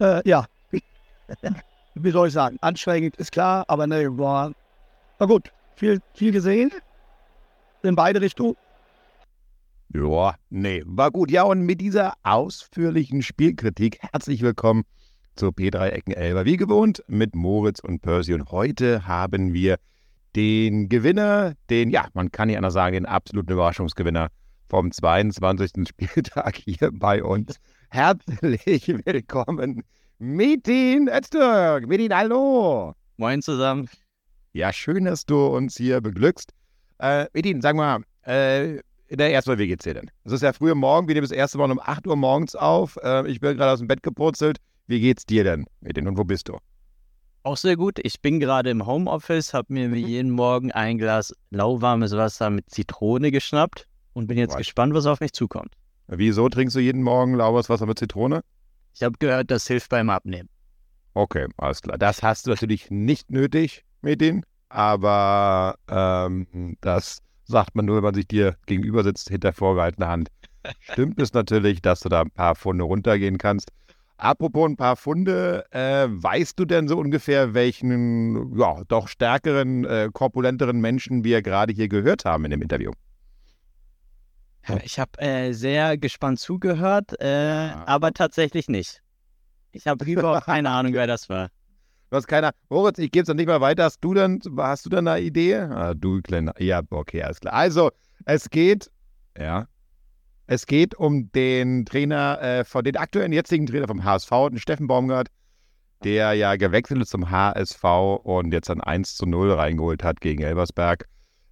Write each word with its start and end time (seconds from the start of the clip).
Äh, 0.00 0.28
ja. 0.28 0.46
Wie 1.94 2.10
soll 2.10 2.28
ich 2.28 2.34
sagen? 2.34 2.58
Anstrengend 2.60 3.16
ist 3.16 3.32
klar, 3.32 3.64
aber 3.68 3.86
ne, 3.86 4.16
war, 4.16 4.52
war 5.18 5.26
gut. 5.26 5.52
Viel, 5.74 6.00
viel 6.14 6.32
gesehen. 6.32 6.70
In 7.82 7.96
beide 7.96 8.20
Richtungen. 8.20 8.56
Ja, 9.94 10.34
nee, 10.50 10.82
war 10.84 11.10
gut. 11.10 11.30
Ja, 11.30 11.44
und 11.44 11.62
mit 11.62 11.80
dieser 11.80 12.12
ausführlichen 12.22 13.22
Spielkritik 13.22 13.98
herzlich 14.00 14.42
willkommen 14.42 14.84
zu 15.34 15.48
P3 15.48 15.88
Ecken 15.88 16.12
Elber. 16.12 16.44
Wie 16.44 16.56
gewohnt 16.56 17.02
mit 17.06 17.34
Moritz 17.34 17.80
und 17.80 18.02
Percy. 18.02 18.34
Und 18.34 18.50
heute 18.50 19.06
haben 19.06 19.54
wir 19.54 19.78
den 20.36 20.88
Gewinner, 20.88 21.54
den, 21.70 21.90
ja, 21.90 22.08
man 22.12 22.30
kann 22.30 22.48
nicht 22.48 22.58
anders 22.58 22.74
sagen, 22.74 22.94
den 22.94 23.06
absoluten 23.06 23.52
Überraschungsgewinner 23.52 24.28
vom 24.68 24.92
22. 24.92 25.70
Spieltag 25.88 26.56
hier 26.56 26.90
bei 26.92 27.22
uns. 27.22 27.58
Herzlich 27.90 28.86
willkommen, 29.06 29.82
Metin 30.18 31.08
Öztürk. 31.08 31.88
Metin, 31.88 32.14
hallo. 32.14 32.94
Moin 33.16 33.40
zusammen. 33.40 33.88
Ja, 34.52 34.74
schön, 34.74 35.06
dass 35.06 35.24
du 35.24 35.46
uns 35.46 35.78
hier 35.78 36.02
beglückst. 36.02 36.52
Äh, 36.98 37.26
Metin, 37.32 37.62
sag 37.62 37.76
mal, 37.76 38.02
äh, 38.26 38.80
erstmal, 39.08 39.58
wie 39.58 39.68
geht's 39.68 39.84
dir 39.84 39.94
denn? 39.94 40.10
Es 40.24 40.32
ist 40.32 40.42
ja 40.42 40.52
früh 40.52 40.74
Morgen, 40.74 41.08
wir 41.08 41.14
nehmen 41.14 41.24
das 41.24 41.32
erste 41.32 41.56
Mal 41.56 41.70
um 41.70 41.80
8 41.80 42.06
Uhr 42.06 42.16
morgens 42.16 42.54
auf. 42.54 42.98
Äh, 43.02 43.26
ich 43.26 43.40
bin 43.40 43.56
gerade 43.56 43.72
aus 43.72 43.78
dem 43.78 43.88
Bett 43.88 44.02
gepurzelt. 44.02 44.58
Wie 44.86 45.00
geht's 45.00 45.24
dir 45.24 45.44
denn, 45.44 45.64
Metin, 45.80 46.06
und 46.06 46.18
wo 46.18 46.24
bist 46.24 46.48
du? 46.48 46.58
Auch 47.42 47.56
sehr 47.56 47.76
gut. 47.76 47.98
Ich 48.02 48.20
bin 48.20 48.38
gerade 48.38 48.68
im 48.68 48.86
Homeoffice, 48.86 49.54
habe 49.54 49.72
mir 49.72 49.92
wie 49.94 50.02
mhm. 50.02 50.08
jeden 50.08 50.30
Morgen 50.32 50.72
ein 50.72 50.98
Glas 50.98 51.34
lauwarmes 51.48 52.14
Wasser 52.14 52.50
mit 52.50 52.68
Zitrone 52.68 53.30
geschnappt 53.30 53.86
und 54.12 54.26
bin 54.26 54.36
jetzt 54.36 54.52
was? 54.52 54.58
gespannt, 54.58 54.92
was 54.92 55.06
auf 55.06 55.20
mich 55.20 55.32
zukommt. 55.32 55.77
Wieso 56.08 56.48
trinkst 56.48 56.74
du 56.74 56.80
jeden 56.80 57.02
Morgen 57.02 57.34
lauwarmes 57.34 57.68
Wasser 57.68 57.84
mit 57.84 57.98
Zitrone? 57.98 58.42
Ich 58.94 59.02
habe 59.02 59.16
gehört, 59.18 59.50
das 59.50 59.66
hilft 59.66 59.90
beim 59.90 60.08
Abnehmen. 60.08 60.48
Okay, 61.12 61.46
alles 61.58 61.82
klar. 61.82 61.98
Das 61.98 62.22
hast 62.22 62.46
du 62.46 62.50
natürlich 62.50 62.90
nicht 62.90 63.30
nötig, 63.30 63.84
Metin, 64.00 64.44
aber 64.70 65.76
ähm, 65.88 66.76
das 66.80 67.18
sagt 67.44 67.74
man 67.74 67.84
nur, 67.84 67.96
wenn 67.96 68.04
man 68.04 68.14
sich 68.14 68.26
dir 68.26 68.56
gegenüber 68.64 69.04
sitzt, 69.04 69.28
hinter 69.28 69.52
vorgehaltener 69.52 70.08
Hand. 70.08 70.28
Stimmt 70.80 71.20
es 71.20 71.34
natürlich, 71.34 71.82
dass 71.82 72.00
du 72.00 72.08
da 72.08 72.22
ein 72.22 72.30
paar 72.30 72.54
Funde 72.54 72.84
runtergehen 72.84 73.36
kannst. 73.36 73.70
Apropos 74.16 74.68
ein 74.68 74.76
paar 74.76 74.96
Funde, 74.96 75.64
äh, 75.72 76.08
weißt 76.08 76.58
du 76.58 76.64
denn 76.64 76.88
so 76.88 76.98
ungefähr, 76.98 77.52
welchen, 77.52 78.58
ja, 78.58 78.82
doch 78.88 79.08
stärkeren, 79.08 79.84
äh, 79.84 80.08
korpulenteren 80.12 80.80
Menschen 80.80 81.22
wir 81.22 81.42
gerade 81.42 81.72
hier 81.72 81.88
gehört 81.88 82.24
haben 82.24 82.46
in 82.46 82.50
dem 82.50 82.62
Interview? 82.62 82.92
Ich 84.84 84.98
habe 84.98 85.18
äh, 85.18 85.52
sehr 85.52 85.96
gespannt 85.96 86.40
zugehört, 86.40 87.18
äh, 87.20 87.26
ah. 87.26 87.84
aber 87.86 88.12
tatsächlich 88.12 88.68
nicht. 88.68 89.02
Ich 89.72 89.86
habe 89.86 90.04
überhaupt 90.04 90.44
keine 90.46 90.70
Ahnung, 90.70 90.92
wer 90.92 91.06
das 91.06 91.28
war. 91.28 91.48
Du 92.10 92.16
hast 92.16 92.26
keiner. 92.26 92.52
Moritz, 92.70 92.98
ich 92.98 93.10
gebe 93.10 93.22
es 93.22 93.26
dann 93.26 93.36
nicht 93.36 93.48
mal 93.48 93.60
weiter. 93.60 93.84
Hast 93.84 94.00
du 94.00 94.14
dann, 94.14 94.40
hast 94.56 94.86
du 94.86 94.90
dann 94.90 95.08
eine 95.08 95.20
Idee? 95.24 95.56
Ah, 95.56 95.94
du 95.94 96.22
kleiner. 96.22 96.54
Ja, 96.58 96.80
okay, 96.90 97.22
alles 97.22 97.40
klar. 97.40 97.54
Also, 97.54 97.90
es 98.24 98.48
geht, 98.48 98.90
ja, 99.38 99.66
es 100.46 100.64
geht 100.64 100.94
um 100.94 101.30
den 101.32 101.84
Trainer, 101.84 102.40
äh, 102.40 102.64
von 102.64 102.82
den 102.82 102.96
aktuellen 102.96 103.32
jetzigen 103.32 103.66
Trainer 103.66 103.86
vom 103.86 104.04
HSV, 104.04 104.30
den 104.50 104.58
Steffen 104.58 104.86
Baumgart, 104.86 105.28
der 106.02 106.32
ja 106.32 106.56
gewechselt 106.56 107.02
ist 107.02 107.10
zum 107.10 107.30
HSV 107.30 107.84
und 108.22 108.52
jetzt 108.52 108.70
ein 108.70 108.80
1 108.80 109.16
zu 109.16 109.26
0 109.26 109.52
reingeholt 109.52 110.02
hat 110.02 110.22
gegen 110.22 110.42
Elversberg. 110.42 111.06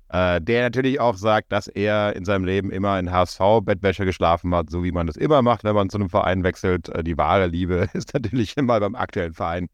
Äh, 0.09 0.41
der 0.41 0.63
natürlich 0.63 1.01
auch 1.01 1.17
sagt, 1.17 1.51
dass 1.51 1.67
er 1.67 2.15
in 2.15 2.25
seinem 2.25 2.45
Leben 2.45 2.71
immer 2.71 2.99
in 2.99 3.11
HSV-Bettwäsche 3.11 4.05
geschlafen 4.05 4.55
hat, 4.55 4.71
so 4.71 4.85
wie 4.85 4.93
man 4.93 5.07
das 5.09 5.17
immer 5.17 5.43
macht, 5.43 5.65
wenn 5.65 5.75
man 5.75 5.91
zu 5.91 5.99
einem 5.99 6.11
Verein 6.11 6.45
wechselt. 6.45 6.89
Äh, 6.91 7.03
die 7.03 7.19
wahre 7.19 7.47
Liebe 7.47 7.89
ist 7.95 8.15
natürlich 8.15 8.57
immer 8.57 8.79
beim 8.79 8.95
aktuellen 8.95 9.35
Verein. 9.35 9.69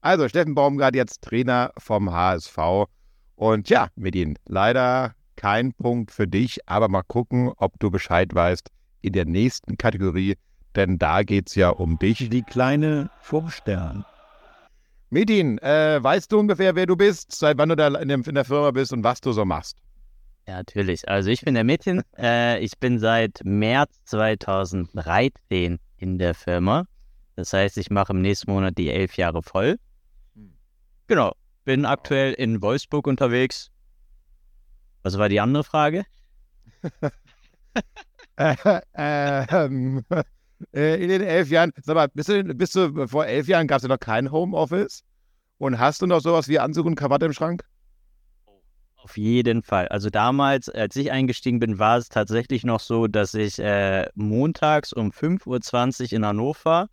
Also, 0.00 0.28
Steffen 0.28 0.54
Baumgart 0.54 0.94
jetzt 0.94 1.22
Trainer 1.22 1.72
vom 1.78 2.10
HSV. 2.10 2.58
Und 3.36 3.68
ja, 3.68 3.88
mit 3.96 4.16
ihm 4.16 4.34
leider 4.46 5.14
kein 5.36 5.72
Punkt 5.72 6.10
für 6.10 6.26
dich, 6.26 6.58
aber 6.66 6.88
mal 6.88 7.02
gucken, 7.02 7.52
ob 7.56 7.78
du 7.78 7.90
Bescheid 7.90 8.34
weißt 8.34 8.68
in 9.02 9.12
der 9.12 9.24
nächsten 9.24 9.78
Kategorie, 9.78 10.36
denn 10.76 10.98
da 10.98 11.22
geht 11.22 11.48
es 11.48 11.54
ja 11.54 11.70
um 11.70 11.98
dich. 11.98 12.28
Die 12.28 12.42
kleine 12.42 13.10
Vorstern. 13.20 14.04
Medin, 15.10 15.58
äh, 15.58 15.98
weißt 16.00 16.30
du 16.30 16.38
ungefähr, 16.38 16.76
wer 16.76 16.86
du 16.86 16.96
bist, 16.96 17.32
seit 17.32 17.58
wann 17.58 17.68
du 17.68 17.76
da 17.76 17.88
in, 17.88 18.08
dem, 18.08 18.22
in, 18.22 18.34
der 18.36 18.44
Firma 18.44 18.70
bist 18.70 18.92
und 18.92 19.02
was 19.02 19.20
du 19.20 19.32
so 19.32 19.44
machst? 19.44 19.76
Ja, 20.46 20.58
natürlich. 20.58 21.08
Also 21.08 21.30
ich 21.30 21.42
bin 21.42 21.54
der 21.54 21.64
Mädchen. 21.64 22.02
Äh, 22.16 22.60
ich 22.60 22.78
bin 22.78 23.00
seit 23.00 23.40
März 23.44 24.00
2013 24.04 25.80
in 25.96 26.18
der 26.18 26.34
Firma. 26.34 26.86
Das 27.34 27.52
heißt, 27.52 27.76
ich 27.78 27.90
mache 27.90 28.12
im 28.12 28.22
nächsten 28.22 28.52
Monat 28.52 28.78
die 28.78 28.90
elf 28.90 29.16
Jahre 29.16 29.42
voll. 29.42 29.76
Hm. 30.34 30.54
Genau. 31.08 31.34
Bin 31.64 31.84
aktuell 31.84 32.32
in 32.32 32.62
Wolfsburg 32.62 33.06
unterwegs. 33.06 33.70
Was 35.02 35.18
war 35.18 35.28
die 35.28 35.40
andere 35.40 35.64
Frage? 35.64 36.04
äh, 38.36 38.80
ähm, 38.94 40.04
äh, 40.74 41.02
in 41.02 41.08
den 41.08 41.22
elf 41.22 41.50
Jahren, 41.50 41.72
sag 41.82 41.94
mal, 41.94 42.08
bist 42.08 42.28
du, 42.28 42.42
bist 42.44 42.74
du 42.76 43.06
vor 43.06 43.26
elf 43.26 43.48
Jahren 43.48 43.66
gab 43.66 43.78
es 43.78 43.82
ja 43.82 43.88
noch 43.88 43.98
kein 43.98 44.30
Homeoffice? 44.30 45.02
Und 45.58 45.78
hast 45.78 46.00
du 46.00 46.06
noch 46.06 46.20
sowas 46.20 46.48
wie 46.48 46.58
Anzug 46.58 46.86
und 46.86 46.94
Krawatte 46.94 47.26
im 47.26 47.32
Schrank? 47.32 47.64
Auf 48.96 49.16
jeden 49.16 49.62
Fall. 49.62 49.88
Also 49.88 50.10
damals, 50.10 50.68
als 50.68 50.96
ich 50.96 51.10
eingestiegen 51.10 51.58
bin, 51.58 51.78
war 51.78 51.98
es 51.98 52.08
tatsächlich 52.08 52.64
noch 52.64 52.80
so, 52.80 53.06
dass 53.06 53.34
ich 53.34 53.58
äh, 53.58 54.08
montags 54.14 54.92
um 54.92 55.10
5.20 55.10 56.02
Uhr 56.04 56.12
in 56.12 56.26
Hannover 56.26 56.88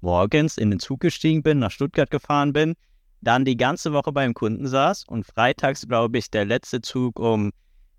morgens 0.00 0.56
in 0.56 0.70
den 0.70 0.80
Zug 0.80 1.00
gestiegen 1.00 1.42
bin, 1.42 1.58
nach 1.58 1.70
Stuttgart 1.70 2.10
gefahren 2.10 2.52
bin, 2.52 2.74
dann 3.20 3.44
die 3.44 3.56
ganze 3.56 3.92
Woche 3.92 4.12
beim 4.12 4.34
Kunden 4.34 4.66
saß 4.66 5.04
und 5.08 5.26
freitags, 5.26 5.86
glaube 5.88 6.18
ich, 6.18 6.30
der 6.30 6.44
letzte 6.44 6.80
Zug 6.80 7.18
um 7.18 7.50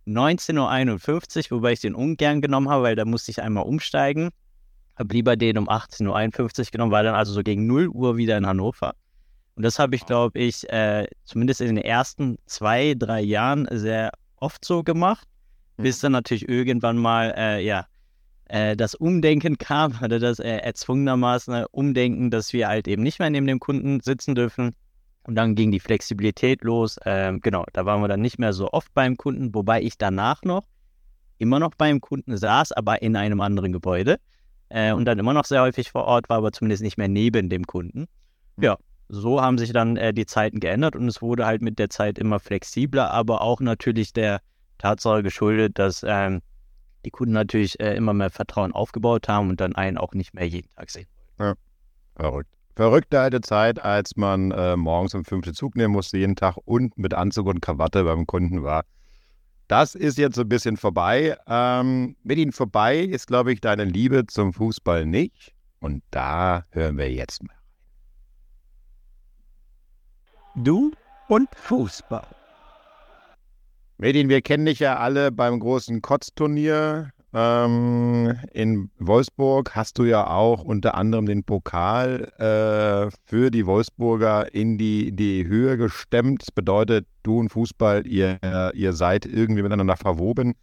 19.51 0.07 1.51
Uhr, 1.51 1.57
wobei 1.57 1.73
ich 1.73 1.81
den 1.81 1.95
ungern 1.95 2.41
genommen 2.41 2.69
habe, 2.69 2.83
weil 2.83 2.95
da 2.95 3.05
musste 3.05 3.31
ich 3.31 3.41
einmal 3.41 3.65
umsteigen. 3.65 4.29
Habe 4.99 5.13
lieber 5.13 5.35
den 5.35 5.57
um 5.57 5.69
18.51 5.69 6.59
Uhr 6.59 6.65
genommen, 6.71 6.91
war 6.91 7.03
dann 7.03 7.15
also 7.15 7.33
so 7.33 7.41
gegen 7.41 7.65
0 7.65 7.87
Uhr 7.87 8.17
wieder 8.17 8.37
in 8.37 8.45
Hannover. 8.45 8.93
Und 9.55 9.63
das 9.63 9.79
habe 9.79 9.95
ich, 9.95 10.05
glaube 10.05 10.37
ich, 10.39 10.69
äh, 10.69 11.07
zumindest 11.23 11.61
in 11.61 11.75
den 11.75 11.83
ersten 11.83 12.37
zwei, 12.45 12.93
drei 12.97 13.21
Jahren 13.21 13.67
sehr 13.71 14.11
oft 14.35 14.63
so 14.63 14.83
gemacht, 14.83 15.27
mhm. 15.77 15.83
bis 15.83 15.99
dann 15.99 16.11
natürlich 16.11 16.47
irgendwann 16.47 16.97
mal, 16.97 17.33
äh, 17.35 17.63
ja, 17.63 17.85
äh, 18.45 18.75
das 18.75 18.95
Umdenken 18.95 19.57
kam, 19.57 19.93
oder 20.03 20.19
das 20.19 20.39
äh, 20.39 20.57
erzwungenermaßen 20.57 21.65
Umdenken, 21.71 22.29
dass 22.29 22.53
wir 22.53 22.67
halt 22.67 22.87
eben 22.87 23.03
nicht 23.03 23.19
mehr 23.19 23.29
neben 23.29 23.47
dem 23.47 23.59
Kunden 23.59 24.01
sitzen 24.01 24.35
dürfen, 24.35 24.75
und 25.23 25.35
dann 25.35 25.53
ging 25.53 25.71
die 25.71 25.79
Flexibilität 25.79 26.63
los. 26.63 26.97
Ähm, 27.05 27.39
genau, 27.41 27.63
da 27.73 27.85
waren 27.85 28.01
wir 28.01 28.07
dann 28.07 28.21
nicht 28.21 28.39
mehr 28.39 28.51
so 28.51 28.71
oft 28.71 28.91
beim 28.95 29.15
Kunden, 29.15 29.53
wobei 29.53 29.81
ich 29.81 29.97
danach 29.97 30.41
noch 30.43 30.63
immer 31.37 31.59
noch 31.59 31.75
beim 31.77 32.01
Kunden 32.01 32.35
saß, 32.35 32.71
aber 32.71 33.01
in 33.01 33.15
einem 33.15 33.39
anderen 33.39 33.71
Gebäude. 33.71 34.19
Äh, 34.69 34.93
und 34.93 35.05
dann 35.05 35.19
immer 35.19 35.33
noch 35.33 35.45
sehr 35.45 35.61
häufig 35.61 35.91
vor 35.91 36.05
Ort 36.05 36.29
war, 36.29 36.37
aber 36.37 36.51
zumindest 36.51 36.83
nicht 36.83 36.97
mehr 36.97 37.07
neben 37.07 37.49
dem 37.49 37.65
Kunden. 37.65 38.07
Hm. 38.55 38.63
Ja, 38.63 38.77
so 39.09 39.41
haben 39.41 39.57
sich 39.57 39.73
dann 39.73 39.97
äh, 39.97 40.13
die 40.13 40.25
Zeiten 40.25 40.59
geändert 40.59 40.95
und 40.95 41.07
es 41.07 41.21
wurde 41.21 41.45
halt 41.45 41.61
mit 41.61 41.79
der 41.79 41.89
Zeit 41.89 42.19
immer 42.19 42.39
flexibler, 42.39 43.11
aber 43.11 43.41
auch 43.41 43.59
natürlich 43.59 44.13
der 44.13 44.41
Tatsache 44.77 45.23
geschuldet, 45.23 45.79
dass 45.79 46.05
ähm, 46.07 46.41
die 47.05 47.09
Kunden 47.09 47.33
natürlich 47.33 47.79
äh, 47.79 47.95
immer 47.95 48.13
mehr 48.13 48.29
Vertrauen 48.29 48.71
aufgebaut 48.71 49.27
haben 49.27 49.49
und 49.49 49.61
dann 49.61 49.75
einen 49.75 49.97
auch 49.97 50.13
nicht 50.13 50.33
mehr 50.33 50.47
jeden 50.47 50.69
Tag 50.69 50.89
sehen. 50.89 51.07
Ja, 51.39 51.55
verrückt 52.15 52.49
verrückte 52.75 53.19
alte 53.19 53.41
Zeit, 53.41 53.83
als 53.83 54.15
man 54.15 54.51
äh, 54.51 54.77
morgens 54.77 55.13
um 55.13 55.25
fünfte 55.25 55.51
Zug 55.51 55.75
nehmen 55.75 55.93
musste, 55.93 56.17
jeden 56.17 56.37
Tag 56.37 56.55
und 56.63 56.97
mit 56.97 57.13
Anzug 57.13 57.47
und 57.47 57.61
Krawatte 57.61 58.05
beim 58.05 58.25
Kunden 58.25 58.63
war. 58.63 58.83
Das 59.69 59.93
ist 59.93 60.17
jetzt 60.17 60.35
so 60.35 60.41
ein 60.41 60.49
bisschen 60.49 60.77
vorbei. 60.77 61.37
Ähm, 61.45 62.15
mit 62.23 62.39
ihnen 62.39 62.51
vorbei 62.51 62.97
ist, 63.01 63.27
glaube 63.27 63.53
ich, 63.53 63.61
deine 63.61 63.83
Liebe 63.85 64.25
zum 64.25 64.51
Fußball 64.51 65.05
nicht. 65.05 65.53
Und 65.79 66.01
da 66.09 66.65
hören 66.71 66.97
wir 66.97 67.11
jetzt 67.11 67.43
mal. 67.43 67.53
Du 70.55 70.91
und 71.27 71.49
Fußball. 71.53 72.27
Medin, 73.99 74.27
wir 74.27 74.41
kennen 74.41 74.65
dich 74.65 74.79
ja 74.79 74.97
alle 74.97 75.31
beim 75.31 75.59
großen 75.59 76.01
Kotzturnier 76.01 77.11
ähm, 77.33 78.35
in 78.53 78.89
Wolfsburg 78.97 79.75
hast 79.75 79.99
du 79.99 80.05
ja 80.05 80.27
auch 80.27 80.63
unter 80.63 80.95
anderem 80.95 81.25
den 81.27 81.43
Pokal 81.43 82.31
äh, 82.37 83.11
für 83.25 83.51
die 83.51 83.65
Wolfsburger 83.65 84.53
in 84.53 84.77
die, 84.77 85.11
die 85.11 85.45
Höhe 85.45 85.77
gestemmt. 85.77 86.41
Das 86.41 86.51
bedeutet, 86.51 87.07
du 87.23 87.39
und 87.39 87.49
Fußball, 87.49 88.07
ihr, 88.07 88.39
ihr 88.73 88.93
seid 88.93 89.25
irgendwie 89.25 89.61
miteinander 89.61 89.97
verwoben. 89.97 90.55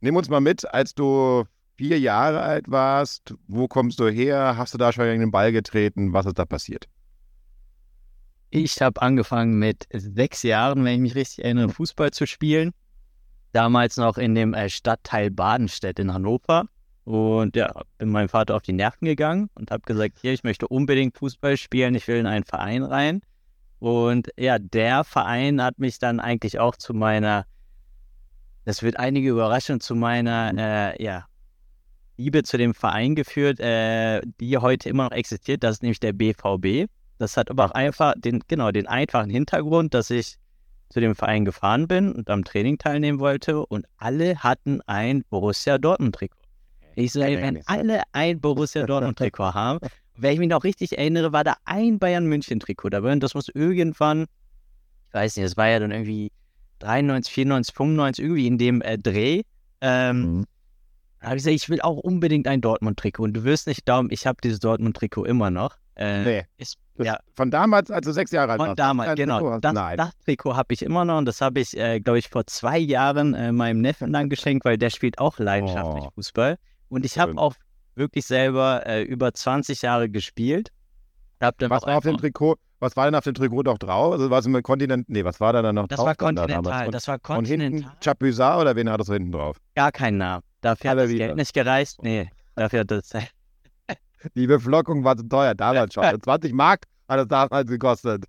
Nimm 0.00 0.16
uns 0.16 0.28
mal 0.28 0.40
mit, 0.40 0.72
als 0.72 0.94
du 0.94 1.44
vier 1.76 1.98
Jahre 1.98 2.42
alt 2.42 2.70
warst. 2.70 3.34
Wo 3.48 3.66
kommst 3.66 3.98
du 3.98 4.08
her? 4.08 4.56
Hast 4.56 4.74
du 4.74 4.78
da 4.78 4.92
schon 4.92 5.06
in 5.06 5.20
den 5.20 5.30
Ball 5.30 5.50
getreten? 5.50 6.12
Was 6.12 6.26
ist 6.26 6.38
da 6.38 6.44
passiert? 6.44 6.86
Ich 8.50 8.80
habe 8.80 9.02
angefangen 9.02 9.58
mit 9.58 9.88
sechs 9.92 10.44
Jahren, 10.44 10.84
wenn 10.84 10.94
ich 10.94 11.00
mich 11.00 11.14
richtig 11.16 11.44
erinnere, 11.44 11.70
Fußball 11.70 12.12
zu 12.12 12.26
spielen 12.26 12.72
damals 13.54 13.96
noch 13.96 14.18
in 14.18 14.34
dem 14.34 14.54
äh, 14.54 14.68
Stadtteil 14.68 15.30
Badenstedt 15.30 15.98
in 15.98 16.12
Hannover. 16.12 16.66
Und 17.04 17.54
ja, 17.54 17.82
bin 17.98 18.08
meinem 18.08 18.28
Vater 18.28 18.56
auf 18.56 18.62
die 18.62 18.72
Nerven 18.72 19.04
gegangen 19.04 19.50
und 19.54 19.70
habe 19.70 19.82
gesagt, 19.82 20.18
hier, 20.20 20.32
ich 20.32 20.42
möchte 20.42 20.66
unbedingt 20.68 21.16
Fußball 21.18 21.56
spielen, 21.56 21.94
ich 21.94 22.08
will 22.08 22.16
in 22.16 22.26
einen 22.26 22.44
Verein 22.44 22.82
rein. 22.82 23.20
Und 23.78 24.30
ja, 24.38 24.58
der 24.58 25.04
Verein 25.04 25.62
hat 25.62 25.78
mich 25.78 25.98
dann 25.98 26.18
eigentlich 26.18 26.58
auch 26.58 26.76
zu 26.76 26.94
meiner, 26.94 27.44
das 28.64 28.82
wird 28.82 28.98
einige 28.98 29.28
überraschen, 29.28 29.80
zu 29.80 29.94
meiner, 29.94 30.52
äh, 30.56 31.02
ja, 31.02 31.26
Liebe 32.16 32.42
zu 32.44 32.56
dem 32.56 32.74
Verein 32.74 33.14
geführt, 33.14 33.60
äh, 33.60 34.22
die 34.40 34.56
heute 34.56 34.88
immer 34.88 35.04
noch 35.04 35.12
existiert. 35.12 35.62
Das 35.62 35.76
ist 35.76 35.82
nämlich 35.82 36.00
der 36.00 36.12
BVB. 36.12 36.88
Das 37.18 37.36
hat 37.36 37.50
aber 37.50 37.66
auch 37.66 37.70
einfach 37.72 38.14
den, 38.16 38.40
genau, 38.48 38.70
den 38.70 38.86
einfachen 38.86 39.30
Hintergrund, 39.30 39.94
dass 39.94 40.10
ich 40.10 40.36
zu 40.94 41.00
dem 41.00 41.16
Verein 41.16 41.44
gefahren 41.44 41.88
bin 41.88 42.12
und 42.12 42.30
am 42.30 42.44
Training 42.44 42.78
teilnehmen 42.78 43.18
wollte 43.18 43.66
und 43.66 43.84
alle 43.96 44.36
hatten 44.38 44.80
ein 44.82 45.24
Borussia 45.28 45.76
Dortmund-Trikot. 45.76 46.38
Ich 46.94 47.12
so, 47.12 47.20
ey, 47.20 47.36
wenn 47.36 47.60
alle 47.66 48.02
ein 48.12 48.40
Borussia 48.40 48.86
Dortmund-Trikot 48.86 49.54
haben, 49.54 49.80
wenn 50.16 50.34
ich 50.34 50.38
mich 50.38 50.48
noch 50.48 50.62
richtig 50.62 50.96
erinnere, 50.96 51.32
war 51.32 51.42
da 51.42 51.56
ein 51.64 51.98
Bayern 51.98 52.26
München-Trikot 52.26 52.90
dabei 52.90 53.12
und 53.12 53.24
das 53.24 53.34
muss 53.34 53.48
irgendwann, 53.48 54.26
ich 55.08 55.14
weiß 55.14 55.36
nicht, 55.36 55.46
das 55.46 55.56
war 55.56 55.68
ja 55.68 55.80
dann 55.80 55.90
irgendwie 55.90 56.30
93, 56.78 57.34
94, 57.34 57.74
95, 57.74 58.24
irgendwie 58.24 58.46
in 58.46 58.58
dem 58.58 58.80
äh, 58.80 58.96
Dreh. 58.96 59.42
Ähm, 59.80 60.20
mhm. 60.20 60.44
Da 61.18 61.26
habe 61.26 61.36
ich 61.38 61.42
gesagt, 61.42 61.56
ich 61.56 61.68
will 61.68 61.80
auch 61.80 61.96
unbedingt 61.96 62.46
ein 62.46 62.60
Dortmund-Trikot. 62.60 63.24
Und 63.24 63.32
du 63.32 63.42
wirst 63.42 63.66
nicht 63.66 63.84
glauben, 63.84 64.10
ich 64.12 64.28
habe 64.28 64.36
dieses 64.44 64.60
Dortmund-Trikot 64.60 65.24
immer 65.24 65.50
noch. 65.50 65.76
Äh, 65.96 66.24
nee. 66.24 66.42
Ist, 66.56 66.78
ja. 66.98 67.18
Von 67.34 67.50
damals, 67.50 67.90
also 67.90 68.12
sechs 68.12 68.30
Jahre 68.30 68.52
alt 68.52 68.60
Von 68.60 68.76
damals, 68.76 69.14
genau. 69.16 69.58
Das, 69.58 69.74
das, 69.96 70.10
Trikot 70.24 70.56
habe 70.56 70.72
ich 70.74 70.82
immer 70.82 71.04
noch 71.04 71.18
und 71.18 71.26
das 71.26 71.40
habe 71.40 71.60
ich, 71.60 71.76
äh, 71.76 72.00
glaube 72.00 72.18
ich, 72.18 72.28
vor 72.28 72.46
zwei 72.46 72.78
Jahren 72.78 73.34
äh, 73.34 73.52
meinem 73.52 73.80
Neffen 73.80 74.12
dann 74.12 74.28
geschenkt, 74.28 74.64
weil 74.64 74.78
der 74.78 74.90
spielt 74.90 75.18
auch 75.18 75.38
leidenschaftlich 75.38 76.04
oh. 76.04 76.10
Fußball. 76.14 76.56
Und 76.88 77.04
ich 77.04 77.18
habe 77.18 77.36
auch 77.36 77.54
wirklich 77.96 78.26
selber 78.26 78.86
äh, 78.86 79.02
über 79.02 79.32
20 79.32 79.82
Jahre 79.82 80.08
gespielt. 80.08 80.70
was 81.40 81.52
war 81.60 81.96
auf 81.96 82.04
dem 82.04 82.16
Trikot? 82.16 82.56
Was 82.80 82.96
war 82.96 83.06
denn 83.06 83.14
auf 83.14 83.24
dem 83.24 83.34
Trikot 83.34 83.62
noch 83.62 83.78
drauf? 83.78 84.12
Also 84.12 84.28
war 84.30 84.40
es 84.40 84.46
im 84.46 84.62
Kontinent? 84.62 85.08
Nee, 85.08 85.24
was 85.24 85.40
war 85.40 85.52
da 85.52 85.62
dann 85.62 85.76
noch 85.76 85.88
das 85.88 85.96
drauf? 85.96 86.06
War 86.06 86.14
Kontinental, 86.16 86.90
das 86.90 87.08
war 87.08 87.18
Kontinental. 87.18 87.66
Und 87.66 87.82
hinten 87.82 88.04
Chapuisat 88.04 88.60
oder 88.60 88.76
wen 88.76 88.90
hat 88.90 89.00
das 89.00 89.08
hinten 89.08 89.32
drauf? 89.32 89.56
Gar 89.74 89.90
keinen 89.90 90.18
Namen. 90.18 90.42
Dafür 90.60 90.90
hat 90.90 90.98
das 90.98 91.10
Geld 91.10 91.36
nicht 91.36 91.54
gereist. 91.54 92.02
Nee, 92.02 92.30
dafür 92.56 92.80
hat 92.80 92.90
das. 92.90 93.10
Die 94.34 94.46
Beflockung 94.46 95.04
war 95.04 95.16
zu 95.16 95.28
teuer, 95.28 95.54
damals 95.54 95.94
schon. 95.94 96.04
20 96.22 96.52
Mark 96.52 96.84
hat 97.08 97.20
es 97.20 97.28
damals 97.28 97.68
gekostet. 97.68 98.24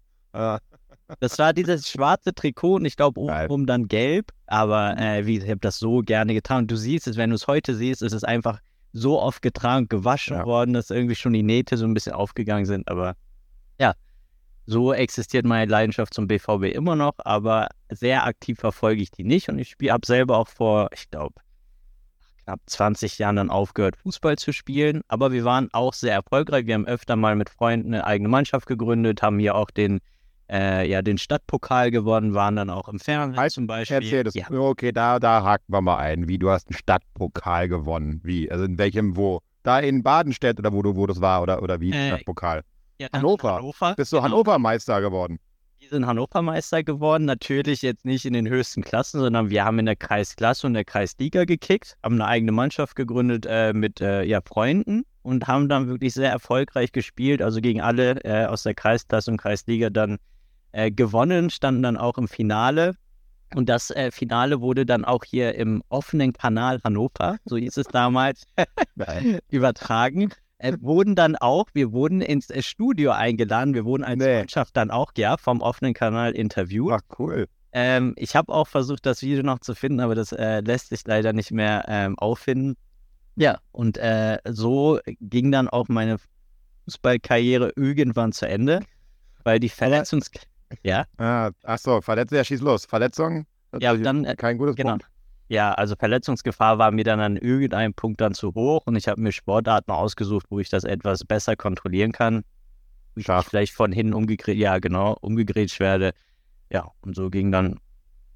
Das 1.20 1.38
war 1.38 1.54
dieses 1.54 1.90
schwarze 1.90 2.34
Trikot 2.34 2.76
und 2.76 2.86
ich 2.86 2.96
glaube 2.96 3.20
obenrum 3.20 3.66
dann 3.66 3.88
gelb. 3.88 4.32
Aber 4.48 4.98
äh, 4.98 5.26
wie, 5.26 5.38
ich 5.38 5.50
habe 5.50 5.60
das 5.60 5.80
so 5.80 6.00
gerne 6.00 6.34
getan. 6.34 6.64
Und 6.64 6.72
du 6.72 6.78
siehst 6.78 7.08
es, 7.08 7.18
wenn 7.18 7.30
du 7.30 7.36
es 7.36 7.48
heute 7.48 7.76
siehst, 7.76 8.02
ist 8.02 8.14
es 8.14 8.24
einfach 8.24 8.60
so 8.94 9.22
oft 9.22 9.42
getragen, 9.42 9.88
gewaschen 9.88 10.38
ja. 10.38 10.46
worden, 10.46 10.74
dass 10.74 10.90
irgendwie 10.90 11.16
schon 11.16 11.34
die 11.34 11.44
Nähte 11.44 11.78
so 11.78 11.86
ein 11.86 11.94
bisschen 11.94 12.14
aufgegangen 12.14 12.66
sind. 12.66 12.90
Aber 12.90 13.16
ja, 13.80 13.94
so 14.66 14.94
existiert 14.94 15.46
meine 15.46 15.70
Leidenschaft 15.70 16.14
zum 16.14 16.28
BVB 16.28 16.74
immer 16.74 16.96
noch. 16.96 17.14
Aber 17.20 17.70
sehr 17.90 18.26
aktiv 18.26 18.60
verfolge 18.60 19.02
ich 19.02 19.12
die 19.12 19.24
nicht. 19.24 19.50
Und 19.50 19.60
ich 19.60 19.76
habe 19.90 20.06
selber 20.06 20.38
auch 20.38 20.48
vor, 20.48 20.90
ich 20.94 21.10
glaube, 21.10 21.36
knapp 22.46 22.60
20 22.66 23.18
Jahren 23.18 23.36
dann 23.36 23.50
aufgehört, 23.50 23.98
Fußball 23.98 24.38
zu 24.38 24.54
spielen. 24.54 25.02
Aber 25.08 25.32
wir 25.32 25.44
waren 25.44 25.70
auch 25.74 25.94
sehr 25.94 26.14
erfolgreich. 26.14 26.66
Wir 26.66 26.76
haben 26.76 26.86
öfter 26.86 27.16
mal 27.16 27.36
mit 27.36 27.50
Freunden 27.50 27.94
eine 27.94 28.06
eigene 28.06 28.30
Mannschaft 28.30 28.68
gegründet, 28.68 29.22
haben 29.22 29.40
hier 29.40 29.56
auch 29.56 29.72
den, 29.72 30.00
äh, 30.50 30.90
ja, 30.90 31.02
den 31.02 31.18
Stadtpokal 31.18 31.92
gewonnen, 31.92 32.34
waren 32.34 32.56
dann 32.56 32.70
auch 32.70 32.88
im 32.88 33.00
Fernsehen 33.00 33.40
halt, 33.40 33.52
zum 33.52 33.68
Beispiel. 33.68 33.98
Erzähl 33.98 34.24
das. 34.24 34.36
Ja. 34.36 34.50
Okay, 34.50 34.92
da, 34.92 35.20
da 35.20 35.44
haken 35.44 35.66
wir 35.68 35.82
mal 35.82 35.98
ein. 35.98 36.28
Wie, 36.28 36.38
du 36.38 36.50
hast 36.50 36.70
einen 36.70 36.78
Stadtpokal 36.78 37.68
gewonnen. 37.68 38.22
Wie? 38.24 38.50
Also 38.50 38.64
in 38.64 38.78
welchem, 38.78 39.18
wo? 39.18 39.42
Da 39.64 39.80
in 39.80 40.04
Badenstedt 40.04 40.60
oder 40.60 40.72
wo, 40.72 40.84
du, 40.84 40.96
wo 40.96 41.08
das 41.08 41.22
war 41.22 41.42
oder, 41.42 41.62
oder 41.64 41.82
wie? 41.82 41.92
Äh, 41.92 42.08
Stadtpokal. 42.08 42.62
Ja, 43.00 43.08
Hannover. 43.12 43.56
Hannover. 43.56 43.96
Bist 43.96 44.14
du 44.14 44.18
genau. 44.18 44.26
Hannover 44.26 44.60
Meister 44.60 45.02
geworden? 45.02 45.40
Wir 45.86 45.92
sind 45.92 46.08
Hannover 46.08 46.42
Meister 46.42 46.82
geworden. 46.82 47.26
Natürlich 47.26 47.84
jetzt 47.84 48.06
nicht 48.06 48.26
in 48.26 48.34
den 48.34 48.50
höchsten 48.50 48.82
Klassen, 48.82 49.20
sondern 49.20 49.52
wir 49.52 49.64
haben 49.66 49.78
in 49.78 49.86
der 49.86 49.96
Kreisklasse 49.96 50.66
und 50.66 50.74
der 50.74 50.84
Kreisliga 50.84 51.46
gekickt, 51.46 51.96
haben 52.02 52.16
eine 52.16 52.26
eigene 52.26 52.52
Mannschaft 52.52 52.96
gegründet 52.96 53.46
äh, 53.48 53.72
mit 53.72 54.02
äh, 54.02 54.24
ja, 54.24 54.42
Freunden 54.44 55.06
und 55.22 55.46
haben 55.46 55.70
dann 55.70 55.88
wirklich 55.88 56.16
sehr 56.16 56.32
erfolgreich 56.32 56.92
gespielt. 56.92 57.44
Also 57.44 57.62
gegen 57.62 57.82
alle 57.82 58.16
äh, 58.24 58.48
aus 58.48 58.64
der 58.64 58.74
Kreisklasse 58.74 59.30
und 59.30 59.38
Kreisliga 59.38 59.92
dann 59.92 60.18
äh, 60.72 60.90
gewonnen, 60.90 61.52
standen 61.52 61.84
dann 61.84 61.98
auch 61.98 62.18
im 62.18 62.28
Finale. 62.28 62.96
Und 63.54 63.70
das 63.70 63.92
äh, 63.92 64.10
Finale 64.10 64.62
wurde 64.62 64.88
dann 64.88 65.06
auch 65.06 65.24
hier 65.24 65.54
im 65.54 65.84
offenen 65.90 66.34
Kanal 66.34 66.80
Hannover, 66.84 67.38
so 67.46 67.58
hieß 67.58 67.78
es 67.78 67.86
damals, 67.90 68.48
übertragen 69.52 70.32
äh, 70.58 70.74
wurden 70.80 71.16
dann 71.16 71.36
auch, 71.36 71.68
wir 71.74 71.92
wurden 71.92 72.22
ins 72.22 72.50
äh, 72.50 72.62
Studio 72.62 73.12
eingeladen, 73.12 73.74
wir 73.74 73.86
wurden 73.86 74.04
als 74.04 74.20
nee. 74.20 74.40
Mannschaft 74.40 74.76
dann 74.78 74.92
auch, 74.92 75.12
ja, 75.18 75.38
vom 75.38 75.62
offenen 75.62 75.94
Kanal 75.94 76.32
interviewt. 76.32 76.92
Ach, 76.94 77.02
cool. 77.20 77.48
Ähm, 77.72 78.14
ich 78.16 78.36
habe 78.36 78.54
auch 78.54 78.68
versucht, 78.68 79.06
das 79.06 79.22
Video 79.22 79.44
noch 79.44 79.60
zu 79.60 79.76
finden, 79.76 80.00
aber 80.00 80.16
das 80.16 80.32
äh, 80.32 80.62
lässt 80.62 80.90
sich 80.90 81.02
leider 81.06 81.34
nicht 81.34 81.52
mehr 81.52 81.86
ähm, 81.88 82.18
auffinden. 82.18 82.78
Ja, 83.36 83.60
und 83.74 83.98
äh, 83.98 84.38
so 84.46 85.00
ging 85.20 85.52
dann 85.52 85.68
auch 85.68 85.90
meine 85.90 86.18
Fußballkarriere 86.86 87.74
irgendwann 87.76 88.32
zu 88.32 88.48
Ende, 88.48 88.80
weil 89.44 89.60
die 89.60 89.70
Verletzungs... 89.70 90.32
Ja? 90.84 91.06
Ah, 91.18 91.52
ach 91.64 91.78
so, 91.78 92.02
Verletzung, 92.02 92.38
ja, 92.38 92.44
schieß 92.44 92.62
los. 92.62 92.86
Verletzung? 92.86 93.46
Ja, 93.80 93.96
dann... 93.96 94.24
Äh, 94.24 94.36
kein 94.36 94.58
gutes 94.58 94.76
genau. 94.76 94.92
Punkt. 94.92 95.06
Ja, 95.48 95.74
also 95.74 95.96
Verletzungsgefahr 95.96 96.80
war 96.80 96.92
mir 96.92 97.04
dann 97.04 97.20
an 97.20 97.38
irgendeinem 97.38 97.94
Punkt 97.94 98.20
dann 98.20 98.34
zu 98.34 98.54
hoch 98.56 98.84
und 98.86 98.96
ich 98.96 99.08
habe 99.08 99.22
mir 99.22 99.32
Sportarten 99.32 99.92
ausgesucht, 99.92 100.48
wo 100.50 100.60
ich 100.60 100.70
das 100.70 100.84
etwas 100.84 101.24
besser 101.24 101.56
kontrollieren 101.56 102.12
kann. 102.12 102.44
Ich 103.16 103.28
vielleicht 103.28 103.74
von 103.74 103.92
hinten 103.92 104.14
umgegrätscht, 104.14 104.60
ja 104.60 104.80
genau, 104.80 105.16
umgegrätscht 105.22 105.80
werde. 105.80 106.14
Ja, 106.72 106.92
und 107.02 107.16
so 107.16 107.30
ging 107.30 107.52
dann 107.52 107.80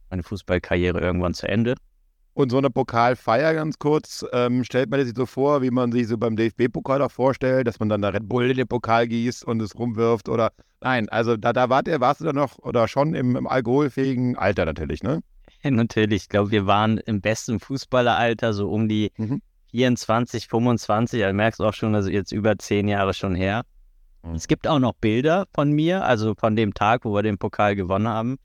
meine 0.09 0.23
Fußballkarriere 0.23 0.99
irgendwann 0.99 1.33
zu 1.33 1.47
Ende. 1.47 1.75
Und 2.33 2.51
so 2.51 2.57
eine 2.57 2.69
Pokalfeier 2.69 3.53
ganz 3.53 3.79
kurz, 3.79 4.25
ähm, 4.31 4.63
stellt 4.63 4.89
man 4.89 5.03
sich 5.03 5.13
so 5.15 5.25
vor, 5.25 5.61
wie 5.61 5.71
man 5.71 5.91
sich 5.91 6.07
so 6.07 6.17
beim 6.17 6.37
DFB-Pokal 6.37 7.01
auch 7.01 7.11
vorstellt, 7.11 7.67
dass 7.67 7.79
man 7.79 7.89
dann 7.89 8.01
da 8.01 8.09
Red 8.09 8.29
Bull 8.29 8.49
in 8.49 8.55
den 8.55 8.67
Pokal 8.67 9.07
gießt 9.07 9.43
und 9.43 9.61
es 9.61 9.77
rumwirft 9.77 10.29
oder 10.29 10.51
nein, 10.79 11.09
also 11.09 11.35
da, 11.35 11.51
da 11.51 11.69
wart 11.69 11.87
ihr, 11.87 11.99
warst 11.99 12.21
du 12.21 12.25
dann 12.25 12.35
noch 12.35 12.57
oder 12.59 12.87
schon 12.87 13.13
im, 13.13 13.35
im 13.35 13.47
alkoholfähigen 13.47 14.37
Alter 14.37 14.65
natürlich, 14.65 15.03
ne? 15.03 15.19
Natürlich, 15.63 16.23
ich 16.23 16.29
glaube, 16.29 16.51
wir 16.51 16.65
waren 16.65 16.97
im 16.99 17.21
besten 17.21 17.59
Fußballeralter, 17.59 18.53
so 18.53 18.69
um 18.69 18.87
die 18.87 19.11
mhm. 19.17 19.41
24, 19.71 20.47
25. 20.47 21.23
Also 21.23 21.35
merkst 21.35 21.59
du 21.59 21.65
auch 21.65 21.73
schon, 21.73 21.95
also 21.95 22.09
jetzt 22.09 22.31
über 22.31 22.57
zehn 22.57 22.87
Jahre 22.87 23.13
schon 23.13 23.35
her. 23.35 23.63
Mhm. 24.23 24.35
Es 24.35 24.47
gibt 24.47 24.67
auch 24.67 24.79
noch 24.79 24.93
Bilder 24.93 25.47
von 25.53 25.71
mir, 25.71 26.03
also 26.03 26.33
von 26.35 26.55
dem 26.55 26.73
Tag, 26.73 27.05
wo 27.05 27.13
wir 27.13 27.23
den 27.23 27.37
Pokal 27.37 27.75
gewonnen 27.75 28.07
haben. 28.07 28.37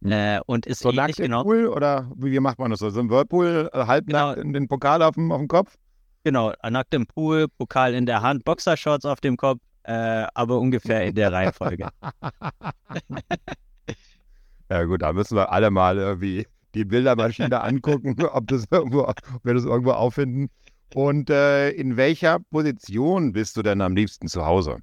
Mhm. 0.00 0.12
Äh, 0.12 0.40
und 0.46 0.66
ist 0.66 0.80
so 0.80 0.92
nackt 0.92 1.16
genau, 1.16 1.40
im 1.40 1.46
Pool 1.46 1.66
oder 1.66 2.10
wie 2.16 2.38
macht 2.40 2.58
man 2.58 2.70
das 2.70 2.80
so? 2.80 2.90
So 2.90 3.00
ein 3.00 3.10
Whirlpool, 3.10 3.68
äh, 3.72 3.86
halbnackt 3.86 4.36
genau, 4.36 4.46
in 4.46 4.52
den 4.52 4.68
Pokal 4.68 5.02
auf 5.02 5.14
dem, 5.14 5.32
auf 5.32 5.38
dem 5.38 5.48
Kopf? 5.48 5.76
Genau, 6.24 6.52
nackt 6.68 6.94
im 6.94 7.06
Pool, 7.06 7.48
Pokal 7.48 7.94
in 7.94 8.06
der 8.06 8.22
Hand, 8.22 8.44
Boxershorts 8.44 9.04
auf 9.04 9.20
dem 9.20 9.36
Kopf, 9.36 9.60
äh, 9.84 10.26
aber 10.34 10.58
ungefähr 10.58 11.04
in 11.04 11.14
der 11.14 11.32
Reihenfolge. 11.32 11.88
ja 14.70 14.84
gut, 14.84 15.02
da 15.02 15.12
müssen 15.12 15.36
wir 15.36 15.50
alle 15.50 15.70
mal 15.70 15.98
irgendwie 15.98 16.46
die 16.74 16.84
Bildermaschine 16.84 17.60
angucken, 17.62 18.16
ob, 18.32 18.46
das 18.48 18.64
irgendwo, 18.70 19.06
ob 19.06 19.16
wir 19.42 19.54
das 19.54 19.64
irgendwo 19.64 19.92
auffinden. 19.92 20.48
Und 20.94 21.30
äh, 21.30 21.70
in 21.70 21.96
welcher 21.96 22.38
Position 22.50 23.32
bist 23.32 23.56
du 23.56 23.62
denn 23.62 23.80
am 23.80 23.94
liebsten 23.94 24.28
zu 24.28 24.44
Hause? 24.44 24.78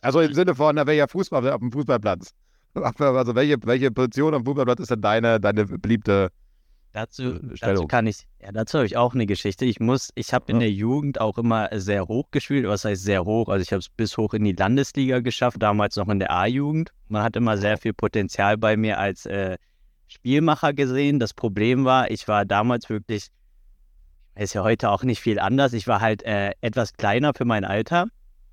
Also 0.00 0.20
im 0.20 0.34
Sinne 0.34 0.54
von, 0.54 0.76
na, 0.76 0.86
welcher 0.86 1.08
Fußball 1.08 1.50
auf 1.50 1.60
dem 1.60 1.72
Fußballplatz? 1.72 2.32
Also 2.74 3.34
welche, 3.34 3.56
welche 3.64 3.90
Position 3.90 4.34
am 4.34 4.44
Fußballplatz 4.44 4.80
ist 4.80 4.90
denn 4.90 5.00
deine, 5.00 5.40
deine 5.40 5.64
beliebte 5.64 6.30
Dazu, 6.94 7.24
äh, 7.24 7.40
dazu 7.60 7.88
kann 7.88 8.06
ich, 8.06 8.24
ja, 8.40 8.52
dazu 8.52 8.78
habe 8.78 8.86
ich 8.86 8.96
auch 8.96 9.14
eine 9.14 9.26
Geschichte. 9.26 9.64
Ich 9.64 9.80
muss, 9.80 10.10
ich 10.14 10.32
habe 10.32 10.52
in 10.52 10.60
der 10.60 10.70
Jugend 10.70 11.20
auch 11.20 11.38
immer 11.38 11.68
sehr 11.72 12.06
hoch 12.06 12.30
gespielt. 12.30 12.68
Was 12.68 12.84
heißt 12.84 13.02
sehr 13.02 13.24
hoch? 13.24 13.48
Also 13.48 13.62
ich 13.62 13.72
habe 13.72 13.80
es 13.80 13.88
bis 13.88 14.16
hoch 14.16 14.32
in 14.32 14.44
die 14.44 14.52
Landesliga 14.52 15.18
geschafft, 15.18 15.60
damals 15.60 15.96
noch 15.96 16.08
in 16.08 16.20
der 16.20 16.30
A-Jugend. 16.30 16.92
Man 17.08 17.24
hat 17.24 17.34
immer 17.34 17.58
sehr 17.58 17.78
viel 17.78 17.94
Potenzial 17.94 18.56
bei 18.56 18.76
mir 18.76 19.00
als 19.00 19.26
äh, 19.26 19.58
Spielmacher 20.08 20.72
gesehen. 20.72 21.18
Das 21.18 21.34
Problem 21.34 21.84
war, 21.84 22.10
ich 22.10 22.28
war 22.28 22.44
damals 22.44 22.88
wirklich, 22.88 23.28
ist 24.36 24.54
ja 24.54 24.62
heute 24.62 24.90
auch 24.90 25.02
nicht 25.02 25.20
viel 25.20 25.38
anders. 25.38 25.72
Ich 25.72 25.86
war 25.86 26.00
halt 26.00 26.22
äh, 26.24 26.52
etwas 26.60 26.92
kleiner 26.94 27.34
für 27.34 27.44
mein 27.44 27.64
Alter, 27.64 28.06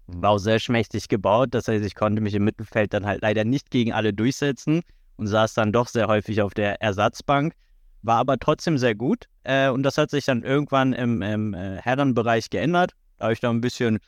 mhm. 0.08 0.22
war 0.22 0.31
auch 0.31 0.38
sehr 0.38 0.60
schmächtig 0.60 1.08
gebaut. 1.08 1.50
Das 1.51 1.67
heißt, 1.67 1.86
ich 1.86 1.96
konnte 1.96 2.22
mich 2.22 2.34
im 2.34 2.43
Mittelfeld 2.43 2.93
dann 2.93 3.05
halt 3.05 3.22
leider 3.22 3.43
nicht 3.43 3.72
gegen 3.72 3.93
alle 3.93 4.13
durchsetzen 4.13 4.81
und 5.17 5.27
saß 5.27 5.53
dann 5.53 5.72
doch 5.72 5.88
sehr 5.88 6.08
häufig 6.08 6.41
auf 6.41 6.53
der 6.53 6.81
Ersatzbank, 6.81 7.53
war 8.01 8.17
aber 8.17 8.38
trotzdem 8.39 8.77
sehr 8.77 8.96
gut. 8.96 9.25
Äh, 9.43 9.70
und 9.70 9.84
das 9.84 9.98
hat 9.98 10.10
sich 10.10 10.25
dann 10.25 10.43
irgendwann 10.43 10.93
im, 10.93 11.22
im 11.22 11.53
äh, 11.53 11.77
Herrenbereich 11.77 12.50
geändert. 12.50 12.93
Da 13.17 13.25
habe 13.25 13.34
ich 13.34 13.39
da 13.39 13.50
ein 13.50 13.62
bisschen 13.62 14.00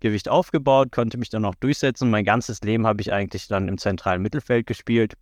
Gewicht 0.00 0.28
aufgebaut, 0.28 0.90
konnte 0.92 1.18
mich 1.18 1.30
dann 1.30 1.44
auch 1.44 1.54
durchsetzen. 1.56 2.10
Mein 2.10 2.24
ganzes 2.24 2.60
Leben 2.62 2.86
habe 2.86 3.00
ich 3.00 3.12
eigentlich 3.12 3.48
dann 3.48 3.68
im 3.68 3.78
zentralen 3.78 4.22
Mittelfeld 4.22 4.66
gespielt 4.66 5.14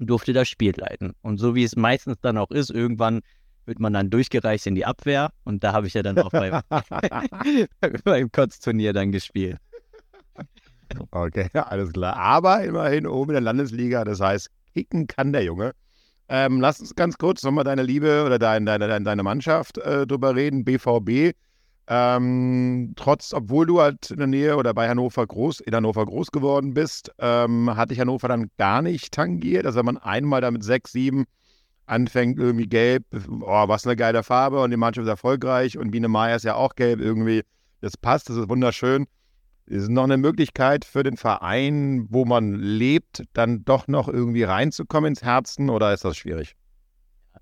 durfte 0.00 0.32
das 0.32 0.48
Spiel 0.48 0.74
leiten. 0.76 1.12
Und 1.22 1.38
so 1.38 1.54
wie 1.54 1.64
es 1.64 1.76
meistens 1.76 2.18
dann 2.20 2.38
auch 2.38 2.50
ist, 2.50 2.70
irgendwann 2.70 3.20
wird 3.64 3.80
man 3.80 3.92
dann 3.92 4.10
durchgereicht 4.10 4.66
in 4.66 4.74
die 4.74 4.86
Abwehr 4.86 5.30
und 5.44 5.62
da 5.62 5.72
habe 5.72 5.86
ich 5.86 5.94
ja 5.94 6.02
dann 6.02 6.18
auch 6.18 6.30
beim, 6.30 6.60
beim 8.04 8.32
Kotzturnier 8.32 8.92
dann 8.92 9.12
gespielt. 9.12 9.58
Okay, 11.10 11.50
alles 11.52 11.92
klar. 11.92 12.16
Aber 12.16 12.64
immerhin 12.64 13.06
oben 13.06 13.30
in 13.30 13.34
der 13.34 13.42
Landesliga, 13.42 14.04
das 14.04 14.20
heißt, 14.20 14.50
kicken 14.74 15.06
kann 15.06 15.32
der 15.32 15.44
Junge. 15.44 15.72
Ähm, 16.30 16.60
lass 16.60 16.80
uns 16.80 16.94
ganz 16.94 17.16
kurz 17.18 17.42
nochmal 17.42 17.64
deine 17.64 17.82
Liebe 17.82 18.24
oder 18.24 18.38
dein, 18.38 18.66
deine, 18.66 19.00
deine 19.02 19.22
Mannschaft 19.22 19.78
äh, 19.78 20.06
drüber 20.06 20.34
reden, 20.34 20.64
BVB. 20.64 21.34
Ähm, 21.90 22.92
trotz, 22.96 23.32
obwohl 23.32 23.64
du 23.64 23.80
halt 23.80 24.10
in 24.10 24.18
der 24.18 24.26
Nähe 24.26 24.56
oder 24.56 24.74
bei 24.74 24.88
Hannover 24.90 25.26
groß, 25.26 25.60
in 25.60 25.74
Hannover 25.74 26.04
groß 26.04 26.30
geworden 26.30 26.74
bist, 26.74 27.10
ähm, 27.18 27.74
hatte 27.74 27.94
ich 27.94 28.00
Hannover 28.00 28.28
dann 28.28 28.50
gar 28.58 28.82
nicht 28.82 29.12
tangiert. 29.12 29.64
Also 29.64 29.78
wenn 29.78 29.86
man 29.86 29.96
einmal 29.96 30.42
damit 30.42 30.62
sechs, 30.62 30.92
sieben 30.92 31.24
anfängt, 31.86 32.38
irgendwie 32.38 32.66
gelb, 32.66 33.04
oh, 33.40 33.68
was 33.68 33.86
eine 33.86 33.96
geile 33.96 34.22
Farbe 34.22 34.60
und 34.60 34.70
die 34.70 34.76
Mannschaft 34.76 35.06
ist 35.06 35.10
erfolgreich 35.10 35.78
und 35.78 35.90
Biene 35.90 36.08
Meier 36.08 36.36
ist 36.36 36.44
ja 36.44 36.56
auch 36.56 36.74
gelb, 36.74 37.00
irgendwie, 37.00 37.42
das 37.80 37.96
passt, 37.96 38.28
das 38.28 38.36
ist 38.36 38.50
wunderschön. 38.50 39.06
Ist 39.64 39.88
noch 39.88 40.04
eine 40.04 40.18
Möglichkeit 40.18 40.84
für 40.84 41.02
den 41.02 41.16
Verein, 41.16 42.06
wo 42.10 42.26
man 42.26 42.54
lebt, 42.54 43.24
dann 43.32 43.64
doch 43.64 43.88
noch 43.88 44.08
irgendwie 44.08 44.42
reinzukommen 44.42 45.08
ins 45.08 45.22
Herzen 45.22 45.70
oder 45.70 45.94
ist 45.94 46.04
das 46.04 46.18
schwierig? 46.18 46.54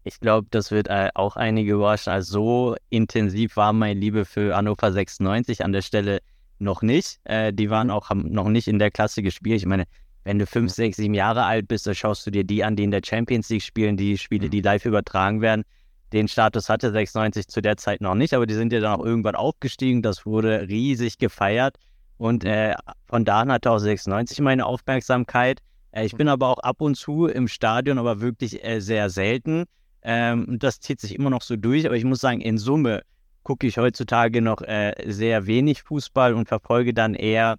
Ich 0.04 0.20
glaube, 0.20 0.48
das 0.50 0.70
wird 0.70 0.88
äh, 0.88 1.10
auch 1.14 1.36
einige 1.36 1.72
überraschen. 1.72 2.12
Also 2.12 2.32
so 2.32 2.76
intensiv 2.90 3.56
war 3.56 3.72
meine 3.72 3.98
Liebe 3.98 4.24
für 4.24 4.56
Hannover 4.56 4.92
96 4.92 5.64
an 5.64 5.72
der 5.72 5.82
Stelle 5.82 6.20
noch 6.58 6.82
nicht. 6.82 7.18
Äh, 7.24 7.52
die 7.52 7.70
waren 7.70 7.90
auch 7.90 8.10
haben 8.10 8.30
noch 8.30 8.48
nicht 8.48 8.68
in 8.68 8.78
der 8.78 8.90
Klasse 8.90 9.22
gespielt. 9.22 9.58
Ich 9.58 9.66
meine, 9.66 9.84
wenn 10.24 10.38
du 10.38 10.46
fünf, 10.46 10.72
sechs, 10.72 10.96
sieben 10.96 11.14
Jahre 11.14 11.44
alt 11.44 11.68
bist, 11.68 11.86
dann 11.86 11.94
schaust 11.94 12.26
du 12.26 12.30
dir 12.30 12.44
die 12.44 12.64
an, 12.64 12.76
die 12.76 12.84
in 12.84 12.90
der 12.90 13.02
Champions 13.04 13.48
League 13.48 13.62
spielen, 13.62 13.96
die 13.96 14.18
Spiele, 14.18 14.48
die 14.48 14.60
live 14.60 14.84
übertragen 14.84 15.40
werden. 15.40 15.64
Den 16.12 16.28
Status 16.28 16.68
hatte 16.68 16.90
96 16.90 17.48
zu 17.48 17.60
der 17.60 17.76
Zeit 17.76 18.00
noch 18.00 18.14
nicht, 18.14 18.32
aber 18.34 18.46
die 18.46 18.54
sind 18.54 18.72
ja 18.72 18.80
dann 18.80 19.00
auch 19.00 19.04
irgendwann 19.04 19.34
aufgestiegen. 19.34 20.02
Das 20.02 20.24
wurde 20.24 20.68
riesig 20.68 21.18
gefeiert. 21.18 21.76
Und 22.18 22.44
äh, 22.44 22.74
von 23.06 23.24
da 23.24 23.40
an 23.40 23.52
hatte 23.52 23.70
auch 23.70 23.78
96 23.78 24.40
meine 24.40 24.64
Aufmerksamkeit. 24.66 25.60
Äh, 25.92 26.06
ich 26.06 26.14
bin 26.14 26.28
aber 26.28 26.48
auch 26.48 26.58
ab 26.58 26.80
und 26.80 26.96
zu 26.96 27.26
im 27.26 27.48
Stadion, 27.48 27.98
aber 27.98 28.20
wirklich 28.20 28.64
äh, 28.64 28.80
sehr 28.80 29.10
selten. 29.10 29.64
Ähm, 30.08 30.58
das 30.60 30.78
zieht 30.78 31.00
sich 31.00 31.16
immer 31.16 31.30
noch 31.30 31.42
so 31.42 31.56
durch. 31.56 31.84
Aber 31.84 31.96
ich 31.96 32.04
muss 32.04 32.20
sagen, 32.20 32.40
in 32.40 32.58
Summe 32.58 33.02
gucke 33.42 33.66
ich 33.66 33.76
heutzutage 33.76 34.40
noch 34.40 34.62
äh, 34.62 34.94
sehr 35.04 35.46
wenig 35.46 35.82
Fußball 35.82 36.32
und 36.32 36.46
verfolge 36.46 36.94
dann 36.94 37.14
eher 37.14 37.56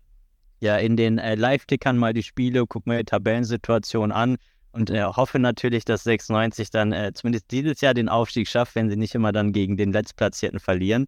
ja 0.62 0.78
in 0.78 0.96
den 0.96 1.18
äh, 1.20 1.36
Live-Tickern 1.36 1.98
mal 1.98 2.14
die 2.14 2.24
Spiele, 2.24 2.66
gucke 2.66 2.90
mir 2.90 3.00
die 3.00 3.04
Tabellensituation 3.04 4.14
an 4.14 4.38
und 4.72 4.90
äh, 4.90 5.04
hoffe 5.04 5.40
natürlich, 5.40 5.84
dass 5.84 6.06
96 6.06 6.70
dann 6.72 7.14
zumindest 7.14 7.52
dieses 7.52 7.82
Jahr 7.82 7.94
den 7.94 8.08
Aufstieg 8.08 8.48
schafft, 8.48 8.76
wenn 8.76 8.90
sie 8.90 8.96
nicht 8.96 9.14
immer 9.14 9.34
dann 9.34 9.52
gegen 9.52 9.76
den 9.76 9.92
Letztplatzierten 9.92 10.60
verlieren. 10.60 11.06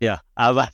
Ja, 0.00 0.20
aber 0.34 0.68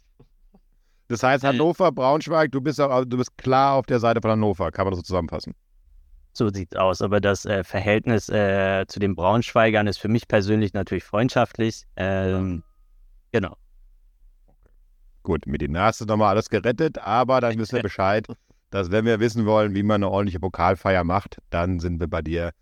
das 1.09 1.23
heißt. 1.23 1.45
Hannover, 1.45 1.93
Braunschweig, 1.93 2.53
du 2.53 2.61
bist, 2.61 2.79
du 2.79 3.17
bist 3.17 3.37
klar 3.37 3.75
auf 3.75 3.87
der 3.87 3.99
Seite 3.99 4.21
von 4.23 4.31
Hannover. 4.31 4.71
Kann 4.71 4.85
man 4.85 4.93
das 4.93 4.99
so 4.99 5.03
zusammenfassen? 5.03 5.55
So 6.39 6.49
sieht 6.49 6.73
es 6.73 6.79
aus. 6.79 7.03
Aber 7.03 7.21
das 7.21 7.45
äh, 7.45 7.65
Verhältnis 7.65 8.29
äh, 8.29 8.87
zu 8.89 9.01
den 9.01 9.15
Braunschweigern 9.15 9.87
ist 9.87 9.99
für 9.99 10.09
mich 10.09 10.29
persönlich 10.29 10.73
natürlich 10.73 11.05
freundschaftlich. 11.05 11.85
Ähm, 11.97 12.63
genau. 13.33 13.57
Gut, 15.23 15.47
mit 15.47 15.61
den 15.61 15.75
du 15.75 16.05
nochmal 16.07 16.31
alles 16.31 16.49
gerettet, 16.49 16.99
aber 16.99 17.41
dann 17.41 17.59
wissen 17.59 17.77
wir 17.77 17.83
Bescheid, 17.91 18.27
dass 18.71 18.91
wenn 18.91 19.05
wir 19.05 19.21
wissen 19.21 19.45
wollen, 19.45 19.75
wie 19.75 19.83
man 19.83 19.97
eine 19.97 20.11
ordentliche 20.11 20.41
Pokalfeier 20.41 21.05
macht, 21.05 21.39
dann 21.51 21.81
sind 21.81 22.01
wir 22.01 22.07
bei 22.07 22.23
dir 22.23 22.53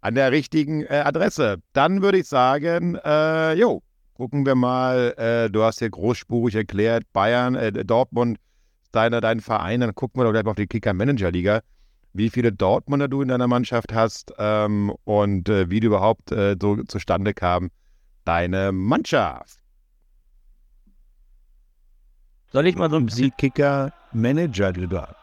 an 0.00 0.14
der 0.14 0.32
richtigen 0.32 0.82
äh, 0.84 1.02
Adresse. 1.04 1.58
Dann 1.74 2.00
würde 2.00 2.18
ich 2.18 2.28
sagen, 2.28 2.96
äh, 3.04 3.52
jo, 3.54 3.82
Gucken 4.14 4.46
wir 4.46 4.54
mal, 4.54 5.12
äh, 5.18 5.50
du 5.50 5.64
hast 5.64 5.80
hier 5.80 5.90
großspurig 5.90 6.54
erklärt, 6.54 7.02
Bayern, 7.12 7.56
äh, 7.56 7.72
Dortmund, 7.84 8.38
deine, 8.92 9.20
dein 9.20 9.40
Verein, 9.40 9.80
dann 9.80 9.92
gucken 9.92 10.20
wir 10.20 10.24
doch 10.24 10.30
gleich 10.30 10.44
mal 10.44 10.52
auf 10.52 10.56
die 10.56 10.68
Kicker-Manager-Liga, 10.68 11.62
wie 12.14 12.30
viele 12.30 12.52
Dortmunder 12.52 13.08
du 13.08 13.20
in 13.20 13.28
deiner 13.28 13.48
Mannschaft 13.48 13.92
hast 13.92 14.32
ähm, 14.38 14.94
und 15.04 15.48
äh, 15.48 15.68
wie 15.68 15.80
du 15.80 15.88
überhaupt 15.88 16.32
äh, 16.32 16.56
so 16.60 16.82
zustande 16.84 17.34
kam, 17.34 17.70
deine 18.24 18.72
Mannschaft. 18.72 19.58
Soll 22.52 22.68
ich 22.68 22.76
mal 22.76 22.88
so 22.88 22.96
ein 22.96 23.08
Kicker-Manager-Liga? 23.36 25.16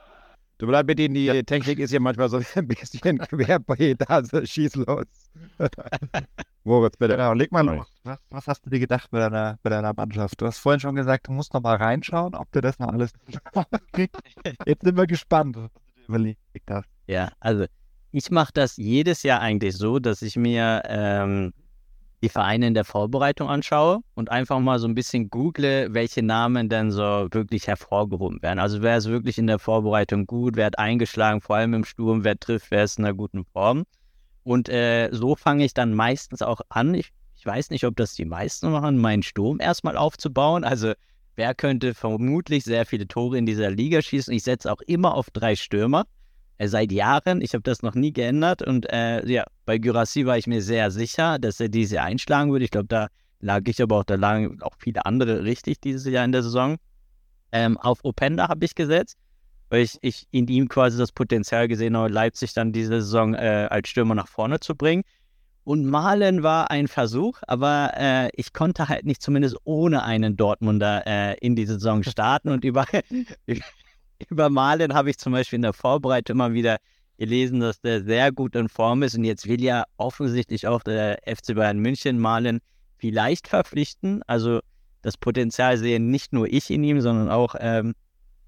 Tut 0.58 0.68
mir 0.68 0.74
leid, 0.74 0.86
mit 0.86 1.00
denen 1.00 1.16
die 1.16 1.44
Technik 1.44 1.80
ist 1.80 1.92
hier 1.92 2.02
manchmal 2.02 2.30
so 2.30 2.38
ein 2.56 2.68
bisschen 2.68 3.18
querbeet, 3.20 4.08
also 4.10 4.46
schieß 4.46 4.76
los. 4.76 5.06
Moritz, 6.66 6.98
bitte. 6.98 7.16
Genau, 7.16 7.34
leg 7.34 7.52
mal 7.52 7.66
los. 7.66 7.88
Was, 8.04 8.20
was, 8.30 8.48
hast 8.48 8.66
du 8.66 8.70
dir 8.70 8.80
gedacht 8.80 9.10
bei 9.12 9.20
deiner, 9.20 9.58
bei 9.64 9.70
deiner 9.70 9.94
Mannschaft? 9.94 10.40
Du 10.40 10.46
hast 10.46 10.60
vorhin 10.60 10.82
schon 10.82 10.94
gesagt, 10.94 11.30
du 11.30 11.32
musst 11.32 11.54
noch 11.54 11.62
mal 11.62 11.78
reinschauen, 11.78 12.36
ob 12.36 12.52
du 12.52 12.62
das 12.62 12.78
noch 12.78 12.90
alles 12.90 13.12
kriegst. 13.94 14.22
Jetzt 14.66 14.84
sind 14.84 14.98
wir 14.98 15.08
gespannt, 15.08 15.56
du 15.56 15.70
überlegt 16.12 16.40
hast. 16.70 16.88
Ja, 17.08 17.32
also 17.40 17.66
ich 18.12 18.30
mache 18.32 18.52
das 18.54 18.78
jedes 18.78 19.24
Jahr 19.24 19.40
eigentlich 19.40 19.76
so, 19.78 20.00
dass 20.00 20.22
ich 20.22 20.36
mir 20.36 20.82
ähm, 20.86 21.54
die 22.22 22.30
Vereine 22.30 22.68
in 22.68 22.74
der 22.74 22.86
Vorbereitung 22.86 23.50
anschaue 23.50 24.02
und 24.14 24.30
einfach 24.30 24.60
mal 24.60 24.80
so 24.80 24.88
ein 24.88 24.94
bisschen 24.94 25.30
google, 25.30 25.94
welche 25.94 26.22
Namen 26.22 26.70
denn 26.70 26.92
so 26.92 27.28
wirklich 27.32 27.68
hervorgehoben 27.68 28.42
werden. 28.42 28.60
Also 28.60 28.82
wer 28.82 28.98
ist 28.98 29.08
wirklich 29.08 29.38
in 29.38 29.48
der 29.48 29.60
Vorbereitung 29.60 30.28
gut, 30.28 30.56
wer 30.56 30.68
hat 30.68 30.78
eingeschlagen, 30.78 31.42
vor 31.42 31.56
allem 31.56 31.74
im 31.74 31.86
Sturm, 31.86 32.24
wer 32.24 32.40
trifft, 32.40 32.70
wer 32.70 32.84
ist 32.84 33.00
in 33.00 33.06
einer 33.06 33.16
guten 33.16 33.46
Form. 33.46 33.86
Und 34.44 34.70
äh, 34.70 35.10
so 35.12 35.36
fange 35.36 35.66
ich 35.66 35.74
dann 35.74 35.94
meistens 35.94 36.42
auch 36.42 36.62
an. 36.70 36.94
Ich, 36.94 37.12
ich 37.36 37.46
weiß 37.46 37.70
nicht, 37.72 37.86
ob 37.86 37.96
das 37.96 38.14
die 38.14 38.26
meisten 38.26 38.72
machen, 38.72 38.98
meinen 38.98 39.24
Sturm 39.24 39.60
erstmal 39.60 39.98
aufzubauen. 39.98 40.64
Also 40.64 40.94
wer 41.42 41.56
könnte 41.56 41.96
vermutlich 41.96 42.64
sehr 42.66 42.86
viele 42.86 43.08
Tore 43.08 43.36
in 43.36 43.48
dieser 43.48 43.72
Liga 43.72 44.00
schießen? 44.00 44.32
Ich 44.32 44.44
setze 44.44 44.72
auch 44.72 44.82
immer 44.82 45.16
auf 45.16 45.32
drei 45.32 45.56
Stürmer. 45.56 46.06
Äh, 46.60 46.68
seit 46.68 46.92
Jahren. 46.92 47.42
Ich 47.42 47.56
habe 47.56 47.64
das 47.64 47.82
noch 47.82 47.96
nie 47.96 48.14
geändert. 48.14 48.62
Und 48.62 48.86
äh, 48.94 49.26
ja, 49.28 49.44
bei 49.66 49.80
Gyrassi 49.80 50.28
war 50.28 50.38
ich 50.38 50.46
mir 50.46 50.62
sehr 50.62 50.92
sicher, 50.92 51.40
dass 51.40 51.60
er 51.60 51.70
diese 51.70 52.04
einschlagen 52.04 52.52
würde. 52.52 52.66
Ich 52.66 52.70
glaube, 52.70 52.90
da 52.90 53.08
lag 53.40 53.62
ich 53.66 53.82
aber 53.82 53.98
auch, 53.98 54.04
da 54.04 54.16
lagen 54.16 54.62
auch 54.62 54.76
viele 54.78 55.04
andere 55.08 55.44
richtig 55.44 55.82
dieses 55.82 56.06
Jahr 56.06 56.26
in 56.26 56.32
der 56.32 56.44
Saison. 56.44 56.78
Ähm, 57.52 57.76
auf 57.80 58.06
Openda 58.06 58.48
habe 58.48 58.64
ich 58.64 58.76
gesetzt 58.76 59.18
weil 59.72 59.84
ich, 59.84 59.98
ich 60.02 60.28
in 60.32 60.48
ihm 60.48 60.68
quasi 60.68 60.98
das 60.98 61.14
Potenzial 61.14 61.70
gesehen 61.70 61.96
habe, 61.96 62.10
Leipzig 62.10 62.54
dann 62.54 62.74
diese 62.74 63.02
Saison 63.02 63.34
äh, 63.34 63.68
als 63.70 63.88
Stürmer 63.88 64.16
nach 64.16 64.28
vorne 64.28 64.60
zu 64.60 64.76
bringen. 64.76 65.04
Und 65.64 65.86
Malen 65.86 66.42
war 66.42 66.72
ein 66.72 66.88
Versuch, 66.88 67.40
aber 67.48 67.92
äh, 67.96 68.30
ich 68.34 68.52
konnte 68.54 68.90
halt 68.90 69.06
nicht 69.06 69.22
zumindest 69.22 69.58
ohne 69.64 70.04
einen 70.04 70.36
Dortmunder 70.36 71.06
äh, 71.06 71.38
in 71.40 71.56
die 71.56 71.66
Saison 71.66 72.04
starten. 72.04 72.50
Und 72.50 72.64
über, 72.64 72.86
über 74.30 74.50
Malen 74.50 74.94
habe 74.94 75.12
ich 75.12 75.18
zum 75.18 75.34
Beispiel 75.34 75.58
in 75.58 75.64
der 75.64 75.74
Vorbereitung 75.74 76.38
immer 76.38 76.54
wieder 76.54 76.78
gelesen, 77.18 77.60
dass 77.60 77.80
der 77.80 78.04
sehr 78.04 78.32
gut 78.32 78.56
in 78.56 78.70
Form 78.70 79.04
ist. 79.04 79.16
Und 79.16 79.24
jetzt 79.24 79.48
will 79.48 79.62
ja 79.62 79.84
offensichtlich 79.98 80.66
auch 80.68 80.82
der 80.82 81.20
FC 81.28 81.54
Bayern 81.54 81.78
München 81.78 82.20
Malen 82.20 82.60
vielleicht 82.98 83.48
verpflichten. 83.48 84.24
Also 84.26 84.62
das 85.04 85.18
Potenzial 85.18 85.78
sehe 85.78 86.00
nicht 86.00 86.34
nur 86.34 86.48
ich 86.48 86.72
in 86.72 86.84
ihm, 86.84 87.02
sondern 87.02 87.30
auch 87.30 87.56
ähm, 87.60 87.94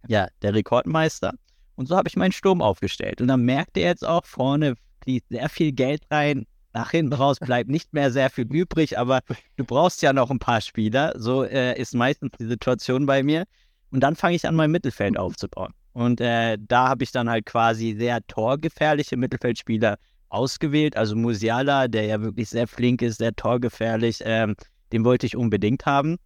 ja, 0.07 0.27
der 0.41 0.55
Rekordmeister. 0.55 1.33
Und 1.75 1.87
so 1.87 1.95
habe 1.95 2.07
ich 2.07 2.15
meinen 2.15 2.31
Sturm 2.31 2.61
aufgestellt. 2.61 3.21
Und 3.21 3.27
dann 3.27 3.41
merkt 3.43 3.77
er 3.77 3.89
jetzt 3.89 4.05
auch, 4.05 4.25
vorne 4.25 4.75
fließt 5.03 5.29
sehr 5.29 5.49
viel 5.49 5.71
Geld 5.71 6.03
rein. 6.09 6.45
Nach 6.73 6.89
hinten 6.89 7.13
raus 7.13 7.39
bleibt 7.39 7.69
nicht 7.69 7.93
mehr 7.93 8.11
sehr 8.11 8.29
viel 8.29 8.51
übrig, 8.51 8.97
aber 8.97 9.21
du 9.57 9.63
brauchst 9.63 10.01
ja 10.01 10.11
noch 10.11 10.31
ein 10.31 10.39
paar 10.39 10.61
Spieler. 10.61 11.13
So 11.15 11.43
äh, 11.43 11.79
ist 11.79 11.93
meistens 11.93 12.31
die 12.39 12.47
Situation 12.47 13.05
bei 13.05 13.21
mir. 13.21 13.45
Und 13.91 13.99
dann 13.99 14.15
fange 14.15 14.35
ich 14.35 14.47
an, 14.47 14.55
mein 14.55 14.71
Mittelfeld 14.71 15.17
aufzubauen. 15.17 15.73
Und 15.93 16.19
äh, 16.19 16.57
da 16.59 16.89
habe 16.89 17.03
ich 17.03 17.11
dann 17.11 17.29
halt 17.29 17.45
quasi 17.45 17.95
sehr 17.95 18.25
torgefährliche 18.25 19.15
Mittelfeldspieler 19.15 19.97
ausgewählt. 20.29 20.97
Also 20.97 21.15
Musiala, 21.15 21.87
der 21.87 22.05
ja 22.05 22.21
wirklich 22.21 22.49
sehr 22.49 22.67
flink 22.67 23.03
ist, 23.03 23.19
sehr 23.19 23.35
torgefährlich, 23.35 24.21
ähm, 24.25 24.55
den 24.91 25.05
wollte 25.05 25.27
ich 25.27 25.37
unbedingt 25.37 25.85
haben. 25.85 26.17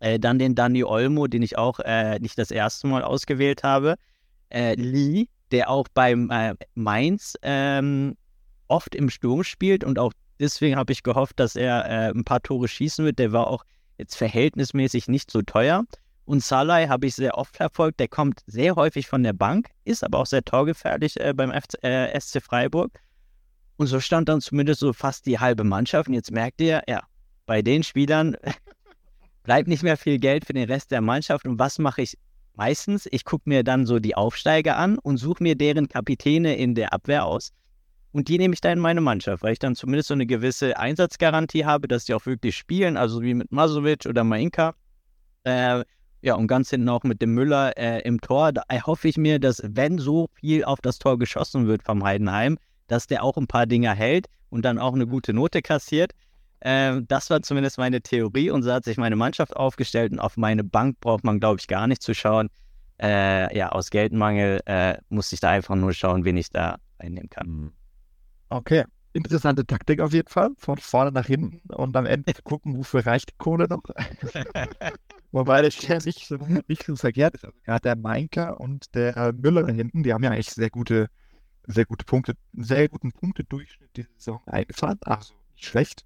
Äh, 0.00 0.18
dann 0.18 0.40
den 0.40 0.56
Danny 0.56 0.82
Olmo, 0.82 1.28
den 1.28 1.42
ich 1.42 1.56
auch 1.56 1.78
äh, 1.78 2.18
nicht 2.18 2.36
das 2.36 2.50
erste 2.50 2.88
Mal 2.88 3.04
ausgewählt 3.04 3.62
habe. 3.62 3.94
Äh, 4.50 4.74
Lee, 4.74 5.28
der 5.52 5.70
auch 5.70 5.86
beim 5.94 6.30
äh, 6.30 6.54
Mainz 6.74 7.34
ähm, 7.42 8.16
oft 8.68 8.94
im 8.94 9.10
Sturm 9.10 9.44
spielt 9.44 9.84
und 9.84 9.98
auch 9.98 10.12
deswegen 10.38 10.76
habe 10.76 10.92
ich 10.92 11.02
gehofft, 11.02 11.38
dass 11.38 11.56
er 11.56 11.84
äh, 11.84 12.10
ein 12.10 12.24
paar 12.24 12.42
Tore 12.42 12.68
schießen 12.68 13.04
wird. 13.04 13.18
Der 13.18 13.32
war 13.32 13.46
auch 13.46 13.64
jetzt 13.98 14.16
verhältnismäßig 14.16 15.08
nicht 15.08 15.30
so 15.30 15.42
teuer. 15.42 15.84
Und 16.26 16.42
Salai 16.42 16.86
habe 16.88 17.06
ich 17.06 17.14
sehr 17.14 17.36
oft 17.36 17.56
verfolgt. 17.56 18.00
Der 18.00 18.08
kommt 18.08 18.40
sehr 18.46 18.76
häufig 18.76 19.06
von 19.06 19.22
der 19.22 19.34
Bank, 19.34 19.68
ist 19.84 20.02
aber 20.02 20.18
auch 20.18 20.26
sehr 20.26 20.42
torgefährlich 20.42 21.20
äh, 21.20 21.34
beim 21.34 21.52
FC, 21.52 21.76
SC 22.18 22.42
Freiburg. 22.42 22.98
Und 23.76 23.88
so 23.88 24.00
stand 24.00 24.28
dann 24.28 24.40
zumindest 24.40 24.80
so 24.80 24.92
fast 24.92 25.26
die 25.26 25.38
halbe 25.38 25.64
Mannschaft. 25.64 26.08
Und 26.08 26.14
jetzt 26.14 26.30
merkt 26.30 26.60
ihr, 26.60 26.82
ja, 26.88 27.02
bei 27.46 27.60
den 27.60 27.82
Spielern 27.82 28.36
bleibt 29.42 29.68
nicht 29.68 29.82
mehr 29.82 29.96
viel 29.96 30.18
Geld 30.18 30.46
für 30.46 30.54
den 30.54 30.70
Rest 30.70 30.90
der 30.90 31.00
Mannschaft. 31.00 31.46
Und 31.46 31.58
was 31.58 31.78
mache 31.78 32.02
ich 32.02 32.16
meistens? 32.54 33.06
Ich 33.10 33.24
gucke 33.24 33.48
mir 33.48 33.62
dann 33.62 33.84
so 33.84 33.98
die 33.98 34.14
Aufsteiger 34.14 34.76
an 34.76 34.98
und 34.98 35.18
suche 35.18 35.42
mir 35.42 35.56
deren 35.56 35.88
Kapitäne 35.88 36.56
in 36.56 36.74
der 36.74 36.92
Abwehr 36.92 37.26
aus. 37.26 37.52
Und 38.14 38.28
die 38.28 38.38
nehme 38.38 38.54
ich 38.54 38.60
dann 38.60 38.74
in 38.74 38.78
meine 38.78 39.00
Mannschaft, 39.00 39.42
weil 39.42 39.54
ich 39.54 39.58
dann 39.58 39.74
zumindest 39.74 40.06
so 40.06 40.14
eine 40.14 40.24
gewisse 40.24 40.78
Einsatzgarantie 40.78 41.64
habe, 41.64 41.88
dass 41.88 42.04
die 42.04 42.14
auch 42.14 42.24
wirklich 42.26 42.56
spielen, 42.56 42.96
also 42.96 43.20
wie 43.22 43.34
mit 43.34 43.50
Masovic 43.50 44.06
oder 44.06 44.22
Mainka. 44.22 44.74
Äh, 45.42 45.82
ja, 46.22 46.36
und 46.36 46.46
ganz 46.46 46.70
hinten 46.70 46.88
auch 46.88 47.02
mit 47.02 47.20
dem 47.20 47.34
Müller 47.34 47.76
äh, 47.76 48.02
im 48.02 48.20
Tor. 48.20 48.52
Da 48.52 48.62
hoffe 48.86 49.08
ich 49.08 49.16
mir, 49.16 49.40
dass 49.40 49.62
wenn 49.64 49.98
so 49.98 50.28
viel 50.34 50.64
auf 50.64 50.80
das 50.80 51.00
Tor 51.00 51.18
geschossen 51.18 51.66
wird 51.66 51.82
vom 51.82 52.04
Heidenheim, 52.04 52.56
dass 52.86 53.08
der 53.08 53.24
auch 53.24 53.36
ein 53.36 53.48
paar 53.48 53.66
Dinger 53.66 53.94
hält 53.94 54.28
und 54.48 54.64
dann 54.64 54.78
auch 54.78 54.94
eine 54.94 55.08
gute 55.08 55.34
Note 55.34 55.60
kassiert. 55.60 56.12
Äh, 56.60 57.00
das 57.08 57.30
war 57.30 57.42
zumindest 57.42 57.78
meine 57.78 58.00
Theorie 58.00 58.50
und 58.50 58.62
so 58.62 58.72
hat 58.72 58.84
sich 58.84 58.96
meine 58.96 59.16
Mannschaft 59.16 59.56
aufgestellt 59.56 60.12
und 60.12 60.20
auf 60.20 60.36
meine 60.36 60.62
Bank 60.62 61.00
braucht 61.00 61.24
man, 61.24 61.40
glaube 61.40 61.58
ich, 61.58 61.66
gar 61.66 61.88
nicht 61.88 62.00
zu 62.00 62.14
schauen. 62.14 62.48
Äh, 63.02 63.58
ja, 63.58 63.70
aus 63.70 63.90
Geldmangel 63.90 64.60
äh, 64.66 64.98
musste 65.08 65.34
ich 65.34 65.40
da 65.40 65.50
einfach 65.50 65.74
nur 65.74 65.92
schauen, 65.92 66.24
wen 66.24 66.36
ich 66.36 66.50
da 66.50 66.76
einnehmen 66.98 67.28
kann. 67.28 67.48
Mhm. 67.48 67.72
Okay, 68.54 68.84
interessante 69.14 69.66
Taktik 69.66 69.98
auf 69.98 70.12
jeden 70.12 70.28
Fall. 70.28 70.50
Von 70.58 70.78
vorne 70.78 71.10
nach 71.10 71.26
hinten 71.26 71.74
und 71.74 71.96
am 71.96 72.06
Ende 72.06 72.32
gucken, 72.44 72.76
wofür 72.76 73.04
reicht 73.04 73.30
die 73.30 73.36
Kohle 73.36 73.66
noch. 73.66 73.82
Wobei 75.32 75.62
das 75.62 75.82
ja 75.82 75.98
nicht 75.98 76.28
so, 76.28 76.36
nicht 76.68 76.84
so 76.84 76.94
verkehrt 76.94 77.34
ist. 77.34 77.48
Ja, 77.66 77.80
der 77.80 77.96
Meinker 77.96 78.60
und 78.60 78.94
der 78.94 79.32
Müller 79.32 79.64
da 79.64 79.72
hinten, 79.72 80.04
die 80.04 80.14
haben 80.14 80.22
ja 80.22 80.30
eigentlich 80.30 80.50
sehr 80.50 80.70
gute, 80.70 81.08
sehr 81.66 81.84
gute 81.84 82.04
Punkte, 82.04 82.34
sehr 82.52 82.88
guten 82.88 83.10
Punktedurchschnitt 83.10 83.90
diese 83.96 84.08
Saison 84.18 84.40
eingefahren. 84.46 85.00
Also 85.02 85.34
nicht 85.56 85.66
schlecht. 85.66 86.04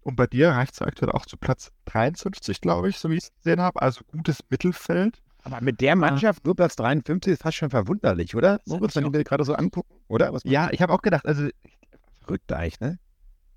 Und 0.00 0.16
bei 0.16 0.26
dir 0.26 0.48
reicht 0.48 0.72
es 0.72 0.80
aktuell 0.80 1.12
auch 1.12 1.26
zu 1.26 1.36
Platz 1.36 1.72
53, 1.84 2.62
glaube 2.62 2.88
ich, 2.88 2.96
so 2.96 3.10
wie 3.10 3.16
ich 3.16 3.24
es 3.24 3.34
gesehen 3.34 3.60
habe. 3.60 3.82
Also 3.82 4.02
gutes 4.10 4.40
Mittelfeld. 4.48 5.20
Aber 5.44 5.60
mit 5.60 5.80
der 5.80 5.96
Mannschaft 5.96 6.44
nur 6.44 6.54
Platz 6.54 6.76
53 6.76 7.32
ist 7.34 7.42
fast 7.42 7.56
schon 7.56 7.70
verwunderlich, 7.70 8.34
oder? 8.36 8.60
Moritz, 8.66 8.94
wenn 8.94 9.12
wir 9.12 9.24
gerade 9.24 9.44
so 9.44 9.54
angucken, 9.54 9.92
oder? 10.08 10.32
ja, 10.44 10.70
ich 10.70 10.80
habe 10.80 10.92
auch 10.92 11.02
gedacht, 11.02 11.26
also 11.26 11.48
verrückt 12.22 12.52
eigentlich, 12.52 12.80
ne? 12.80 12.98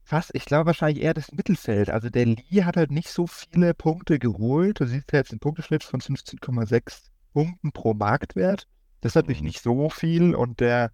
fast, 0.06 0.32
ich 0.34 0.46
glaube 0.46 0.68
wahrscheinlich 0.68 1.04
eher 1.04 1.14
das 1.14 1.32
Mittelfeld. 1.32 1.90
Also 1.90 2.10
der 2.10 2.28
Lee 2.28 2.64
hat 2.64 2.78
halt 2.78 2.92
nicht 2.92 3.10
so 3.10 3.28
viele 3.28 3.74
Punkte 3.74 4.20
geholt. 4.20 4.80
Du 4.80 4.86
siehst 4.86 5.12
ja 5.12 5.20
jetzt 5.20 5.32
einen 5.32 5.40
Punkteschnitt 5.40 5.84
von 5.84 6.00
15,6 6.00 7.08
Punkten 7.34 7.72
pro 7.72 7.94
Marktwert. 7.94 8.68
Das 9.02 9.12
ist 9.12 9.16
natürlich 9.16 9.42
mhm. 9.42 9.48
nicht 9.48 9.62
so 9.62 9.90
viel. 9.90 10.36
Und 10.36 10.60
der 10.60 10.92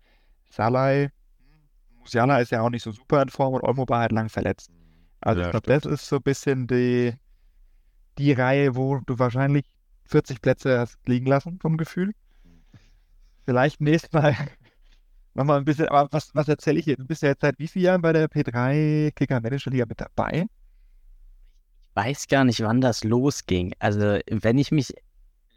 Salai, 0.49 1.11
Musiala 1.99 2.39
ist 2.39 2.51
ja 2.51 2.61
auch 2.61 2.69
nicht 2.69 2.83
so 2.83 2.91
super 2.91 3.21
in 3.21 3.29
Form 3.29 3.53
und 3.53 3.63
Olmo 3.63 3.87
war 3.87 3.99
halt 3.99 4.13
lang 4.13 4.29
verletzt. 4.29 4.71
Also 5.19 5.41
ja, 5.41 5.47
ich 5.47 5.51
glaube, 5.51 5.67
das 5.67 5.85
ist 5.85 6.07
so 6.07 6.15
ein 6.15 6.23
bisschen 6.23 6.67
die, 6.67 7.13
die 8.17 8.31
Reihe, 8.31 8.75
wo 8.75 8.99
du 9.05 9.19
wahrscheinlich 9.19 9.65
40 10.05 10.41
Plätze 10.41 10.79
hast 10.79 10.97
liegen 11.05 11.27
lassen 11.27 11.59
vom 11.59 11.77
Gefühl. 11.77 12.13
Vielleicht 13.45 13.81
nächstes 13.81 14.13
Mal 14.13 14.35
Nochmal 15.33 15.59
ein 15.59 15.65
bisschen, 15.65 15.87
aber 15.87 16.11
was, 16.11 16.35
was 16.35 16.47
erzähle 16.47 16.79
ich 16.79 16.85
hier? 16.85 16.97
Du 16.97 17.05
bist 17.05 17.21
ja 17.21 17.29
jetzt 17.29 17.41
seit 17.41 17.57
wie 17.57 17.67
vielen 17.67 17.85
Jahren 17.85 18.01
bei 18.01 18.11
der 18.11 18.29
P3 18.29 19.11
Kicker 19.11 19.39
Manager 19.39 19.71
Liga 19.71 19.85
mit 19.87 20.01
dabei? 20.01 20.47
Ich 21.89 21.95
weiß 21.95 22.27
gar 22.27 22.43
nicht, 22.43 22.61
wann 22.61 22.81
das 22.81 23.03
losging. 23.03 23.73
Also, 23.79 24.19
wenn 24.29 24.57
ich 24.57 24.71
mich. 24.71 24.93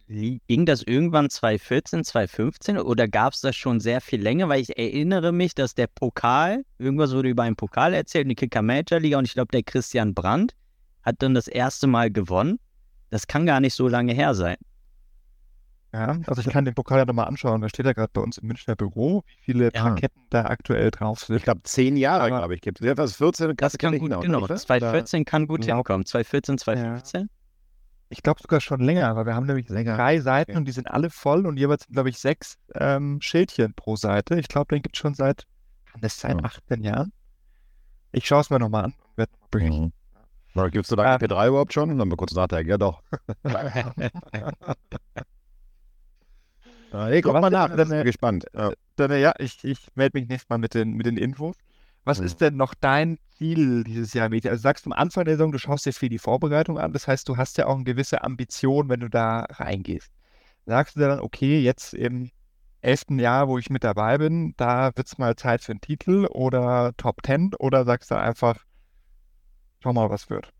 Ging 0.06 0.66
das 0.66 0.82
irgendwann 0.82 1.30
2014, 1.30 2.04
2015 2.04 2.78
oder 2.78 3.08
gab 3.08 3.32
es 3.32 3.40
das 3.40 3.56
schon 3.56 3.80
sehr 3.80 4.02
viel 4.02 4.20
länger? 4.20 4.50
Weil 4.50 4.60
ich 4.60 4.76
erinnere 4.76 5.32
mich, 5.32 5.54
dass 5.54 5.74
der 5.74 5.86
Pokal, 5.86 6.62
irgendwas 6.78 7.12
wurde 7.12 7.30
über 7.30 7.44
einen 7.44 7.56
Pokal 7.56 7.94
erzählt, 7.94 8.30
die 8.30 8.34
Kicker 8.34 8.60
Manager 8.60 9.00
Liga 9.00 9.16
und 9.16 9.24
ich 9.24 9.32
glaube, 9.32 9.52
der 9.52 9.62
Christian 9.62 10.12
Brandt 10.12 10.54
hat 11.02 11.16
dann 11.22 11.32
das 11.32 11.48
erste 11.48 11.86
Mal 11.86 12.10
gewonnen. 12.10 12.60
Das 13.08 13.26
kann 13.26 13.46
gar 13.46 13.60
nicht 13.60 13.72
so 13.72 13.88
lange 13.88 14.12
her 14.12 14.34
sein. 14.34 14.56
Ja, 15.94 16.18
also 16.26 16.40
ich 16.40 16.48
kann 16.48 16.64
den 16.64 16.74
Pokal 16.74 16.98
ja 16.98 17.04
nochmal 17.04 17.28
anschauen. 17.28 17.60
Da 17.60 17.68
steht 17.68 17.86
ja 17.86 17.92
gerade 17.92 18.10
bei 18.12 18.20
uns 18.20 18.38
im 18.38 18.48
Münchner 18.48 18.74
Büro, 18.74 19.22
wie 19.28 19.42
viele 19.44 19.64
ja. 19.66 19.70
Plaketten 19.70 20.22
da 20.28 20.46
aktuell 20.46 20.90
drauf 20.90 21.20
sind. 21.20 21.36
Ich 21.36 21.44
glaube, 21.44 21.62
zehn 21.62 21.96
Jahre, 21.96 22.26
glaube 22.26 22.56
ich, 22.56 22.62
gibt 22.62 22.80
es. 22.80 22.96
Das 22.96 23.14
14 23.14 23.54
das 23.56 23.78
kann 23.78 23.96
gut, 24.00 24.10
genau. 24.20 24.42
Oder? 24.42 24.56
2014 24.56 25.24
kann 25.24 25.46
gut 25.46 25.64
ja. 25.64 25.76
hinkommen. 25.76 26.04
2014, 26.04 26.58
2015? 26.58 27.20
Ja. 27.20 27.26
Ich 28.08 28.24
glaube 28.24 28.40
sogar 28.42 28.60
schon 28.60 28.80
länger, 28.80 29.14
weil 29.14 29.24
wir 29.24 29.36
haben 29.36 29.46
nämlich 29.46 29.68
länger. 29.68 29.94
drei 29.94 30.18
Seiten 30.18 30.50
okay. 30.50 30.58
und 30.58 30.64
die 30.64 30.72
sind 30.72 30.90
alle 30.90 31.10
voll 31.10 31.46
und 31.46 31.58
jeweils, 31.58 31.86
glaube 31.86 32.08
ich, 32.08 32.18
sechs 32.18 32.56
ähm, 32.74 33.20
Schildchen 33.20 33.72
pro 33.74 33.94
Seite. 33.94 34.40
Ich 34.40 34.48
glaube, 34.48 34.74
den 34.74 34.82
gibt 34.82 34.96
es 34.96 35.00
schon 35.00 35.14
seit, 35.14 35.46
kann 35.86 36.00
das 36.00 36.18
sein, 36.18 36.44
18 36.44 36.82
Jahren? 36.82 37.12
Ich 38.10 38.26
schaue 38.26 38.40
es 38.40 38.50
mir 38.50 38.58
nochmal 38.58 38.86
an 38.86 38.94
und 39.10 39.16
werde 39.16 39.32
nochmal 39.32 39.48
berichten. 39.52 39.92
Mhm. 40.54 40.70
Gibst 40.72 40.90
du 40.90 40.96
da 40.96 41.16
P3 41.16 41.48
überhaupt 41.48 41.72
schon? 41.72 41.96
Dann 41.96 42.08
mal 42.08 42.16
kurz 42.16 42.34
nachdenken. 42.34 42.70
Ja, 42.70 42.78
doch. 42.78 43.00
Ja, 46.94 47.08
nee, 47.08 47.22
guck 47.22 47.32
mal 47.32 47.50
nach, 47.50 47.74
dann, 47.74 47.88
bin 47.88 48.04
gespannt. 48.04 48.46
Ja, 48.54 48.72
dann, 48.94 49.10
ja 49.18 49.34
ich, 49.38 49.64
ich 49.64 49.88
melde 49.96 50.16
mich 50.16 50.28
nächstes 50.28 50.48
Mal 50.48 50.58
mit 50.58 50.74
den, 50.74 50.92
mit 50.92 51.06
den 51.06 51.16
Infos. 51.16 51.56
Was 52.04 52.20
mhm. 52.20 52.26
ist 52.26 52.40
denn 52.40 52.56
noch 52.56 52.72
dein 52.74 53.18
Ziel 53.36 53.82
dieses 53.82 54.14
Jahr, 54.14 54.28
Mädchen? 54.28 54.52
Also 54.52 54.62
sagst 54.62 54.86
du 54.86 54.90
am 54.90 54.92
Anfang 54.92 55.24
der 55.24 55.34
Saison, 55.34 55.50
du 55.50 55.58
schaust 55.58 55.86
dir 55.86 55.92
viel 55.92 56.08
die 56.08 56.20
Vorbereitung 56.20 56.78
an. 56.78 56.92
Das 56.92 57.08
heißt, 57.08 57.28
du 57.28 57.36
hast 57.36 57.58
ja 57.58 57.66
auch 57.66 57.74
eine 57.74 57.82
gewisse 57.82 58.22
Ambition, 58.22 58.88
wenn 58.88 59.00
du 59.00 59.08
da 59.08 59.40
reingehst. 59.50 60.12
Sagst 60.66 60.94
du 60.94 61.00
dann, 61.00 61.18
okay, 61.18 61.58
jetzt 61.58 61.94
im 61.94 62.30
elften 62.80 63.18
Jahr, 63.18 63.48
wo 63.48 63.58
ich 63.58 63.70
mit 63.70 63.82
dabei 63.82 64.18
bin, 64.18 64.54
da 64.56 64.92
wird 64.94 65.08
es 65.08 65.18
mal 65.18 65.34
Zeit 65.34 65.62
für 65.62 65.72
einen 65.72 65.80
Titel 65.80 66.26
oder 66.30 66.92
Top 66.96 67.24
Ten 67.24 67.50
oder 67.58 67.84
sagst 67.84 68.12
du 68.12 68.14
einfach, 68.14 68.62
schau 69.82 69.92
mal, 69.92 70.10
was 70.10 70.30
wird? 70.30 70.52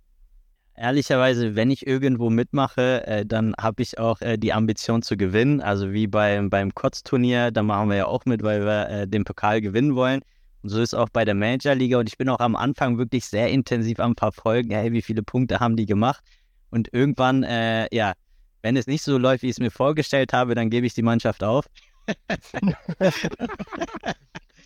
Ehrlicherweise, 0.76 1.54
wenn 1.54 1.70
ich 1.70 1.86
irgendwo 1.86 2.30
mitmache, 2.30 3.06
äh, 3.06 3.26
dann 3.26 3.54
habe 3.60 3.82
ich 3.82 3.98
auch 3.98 4.20
äh, 4.20 4.36
die 4.36 4.52
Ambition 4.52 5.02
zu 5.02 5.16
gewinnen. 5.16 5.60
Also 5.60 5.92
wie 5.92 6.06
beim, 6.06 6.50
beim 6.50 6.74
Kotz-Turnier, 6.74 7.50
da 7.50 7.62
machen 7.62 7.88
wir 7.90 7.96
ja 7.96 8.06
auch 8.06 8.24
mit, 8.24 8.42
weil 8.42 8.64
wir 8.64 8.88
äh, 8.88 9.08
den 9.08 9.24
Pokal 9.24 9.60
gewinnen 9.60 9.94
wollen. 9.94 10.20
Und 10.62 10.70
so 10.70 10.80
ist 10.80 10.94
auch 10.94 11.08
bei 11.10 11.24
der 11.24 11.34
Major-Liga. 11.34 11.98
Und 11.98 12.08
ich 12.08 12.18
bin 12.18 12.28
auch 12.28 12.40
am 12.40 12.56
Anfang 12.56 12.98
wirklich 12.98 13.26
sehr 13.26 13.48
intensiv 13.50 14.00
am 14.00 14.16
Verfolgen, 14.16 14.70
hey, 14.70 14.92
wie 14.92 15.02
viele 15.02 15.22
Punkte 15.22 15.60
haben 15.60 15.76
die 15.76 15.86
gemacht. 15.86 16.24
Und 16.70 16.92
irgendwann, 16.92 17.44
äh, 17.44 17.86
ja, 17.94 18.14
wenn 18.62 18.76
es 18.76 18.86
nicht 18.86 19.02
so 19.02 19.18
läuft, 19.18 19.42
wie 19.42 19.48
ich 19.48 19.56
es 19.56 19.60
mir 19.60 19.70
vorgestellt 19.70 20.32
habe, 20.32 20.54
dann 20.54 20.70
gebe 20.70 20.86
ich 20.86 20.94
die 20.94 21.02
Mannschaft 21.02 21.44
auf. 21.44 21.66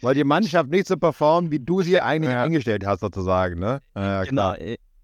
Weil 0.00 0.14
die 0.14 0.24
Mannschaft 0.24 0.70
nicht 0.70 0.86
so 0.86 0.96
performt, 0.96 1.50
wie 1.50 1.58
du 1.58 1.82
sie 1.82 2.00
eigentlich 2.00 2.32
ja. 2.32 2.44
eingestellt 2.44 2.86
hast, 2.86 3.00
sozusagen, 3.00 3.58
ne? 3.58 3.82
Ja, 3.96 4.22
genau. 4.22 4.54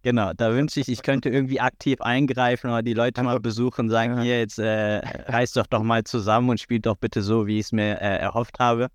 Genau, 0.05 0.35
da 0.35 0.53
wünsche 0.53 0.81
ich, 0.81 0.91
ich 0.91 1.01
könnte 1.01 1.31
irgendwie 1.31 1.61
aktiv 1.61 2.03
eingreifen 2.03 2.69
oder 2.69 2.83
die 2.83 2.93
Leute 2.93 3.23
mal 3.23 3.41
besuchen, 3.41 3.89
sagen, 3.89 4.21
hier, 4.21 4.39
jetzt 4.39 4.59
äh, 4.59 4.99
reißt 4.99 5.57
doch 5.57 5.67
doch 5.67 5.83
mal 5.83 6.05
zusammen 6.05 6.51
und 6.51 6.61
spielt 6.61 6.85
doch 6.85 6.97
bitte 6.97 7.23
so, 7.23 7.47
wie 7.47 7.59
ich 7.59 7.67
es 7.67 7.73
mir 7.73 8.03
äh, 8.03 8.19
erhofft 8.19 8.59
habe. 8.59 8.89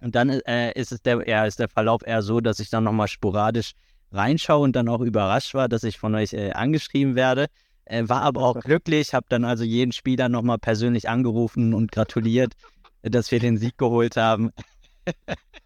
Und 0.00 0.14
dann 0.14 0.28
äh, 0.28 0.72
ist, 0.78 0.92
es 0.92 1.00
der, 1.00 1.26
ja, 1.26 1.46
ist 1.46 1.58
der 1.58 1.70
Verlauf 1.70 2.02
eher 2.04 2.20
so, 2.20 2.42
dass 2.42 2.60
ich 2.60 2.68
dann 2.68 2.84
nochmal 2.84 3.08
sporadisch 3.08 3.72
reinschaue 4.10 4.62
und 4.62 4.76
dann 4.76 4.90
auch 4.90 5.00
überrascht 5.00 5.54
war, 5.54 5.70
dass 5.70 5.84
ich 5.84 5.96
von 5.96 6.14
euch 6.14 6.34
äh, 6.34 6.52
angeschrieben 6.52 7.14
werde. 7.14 7.46
Äh, 7.86 8.06
war 8.10 8.20
aber 8.20 8.42
auch 8.42 8.60
glücklich, 8.60 9.14
habe 9.14 9.24
dann 9.30 9.46
also 9.46 9.64
jeden 9.64 9.92
Spieler 9.92 10.28
nochmal 10.28 10.58
persönlich 10.58 11.08
angerufen 11.08 11.72
und 11.72 11.92
gratuliert, 11.92 12.52
dass 13.00 13.30
wir 13.30 13.40
den 13.40 13.56
Sieg 13.56 13.78
geholt 13.78 14.18
haben. 14.18 14.50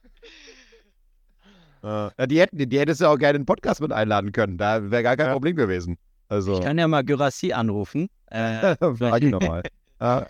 Ja, 1.86 2.26
die, 2.26 2.40
hätten, 2.40 2.68
die 2.68 2.78
hättest 2.80 3.00
du 3.00 3.06
auch 3.06 3.16
gerne 3.16 3.36
in 3.36 3.42
den 3.42 3.46
Podcast 3.46 3.80
mit 3.80 3.92
einladen 3.92 4.32
können. 4.32 4.58
Da 4.58 4.90
wäre 4.90 5.04
gar 5.04 5.16
kein 5.16 5.26
ja. 5.26 5.32
Problem 5.32 5.54
gewesen. 5.54 5.96
Also. 6.28 6.54
Ich 6.54 6.60
kann 6.60 6.78
ja 6.78 6.88
mal 6.88 7.04
Gyrassi 7.04 7.52
anrufen. 7.52 8.08
Äh, 8.26 8.74
Frag 8.96 9.22
ihn 9.22 9.30
nochmal. 9.30 9.62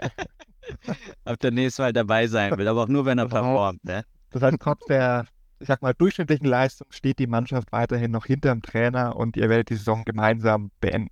Ob 1.25 1.41
der 1.41 1.51
nächste 1.53 1.83
Mal 1.83 1.93
dabei 1.93 2.27
sein 2.27 2.57
will, 2.59 2.69
aber 2.69 2.83
auch 2.83 2.89
nur, 2.89 3.07
wenn 3.07 3.19
er 3.19 3.27
performt. 3.27 3.83
Ne? 3.85 4.05
Das 4.33 4.43
heißt, 4.43 4.59
trotz 4.61 4.85
der, 4.87 5.27
ich 5.61 5.69
sag 5.69 5.81
mal, 5.81 5.95
durchschnittlichen 5.95 6.47
Leistung 6.47 6.89
steht 6.91 7.19
die 7.19 7.27
Mannschaft 7.27 7.73
weiterhin 7.73 8.11
noch 8.11 8.27
hinter 8.27 8.51
dem 8.51 8.61
Trainer 8.61 9.17
und 9.17 9.37
ihr 9.37 9.49
werdet 9.49 9.71
die 9.71 9.77
Saison 9.77 10.05
gemeinsam 10.05 10.71
beenden. 10.81 11.11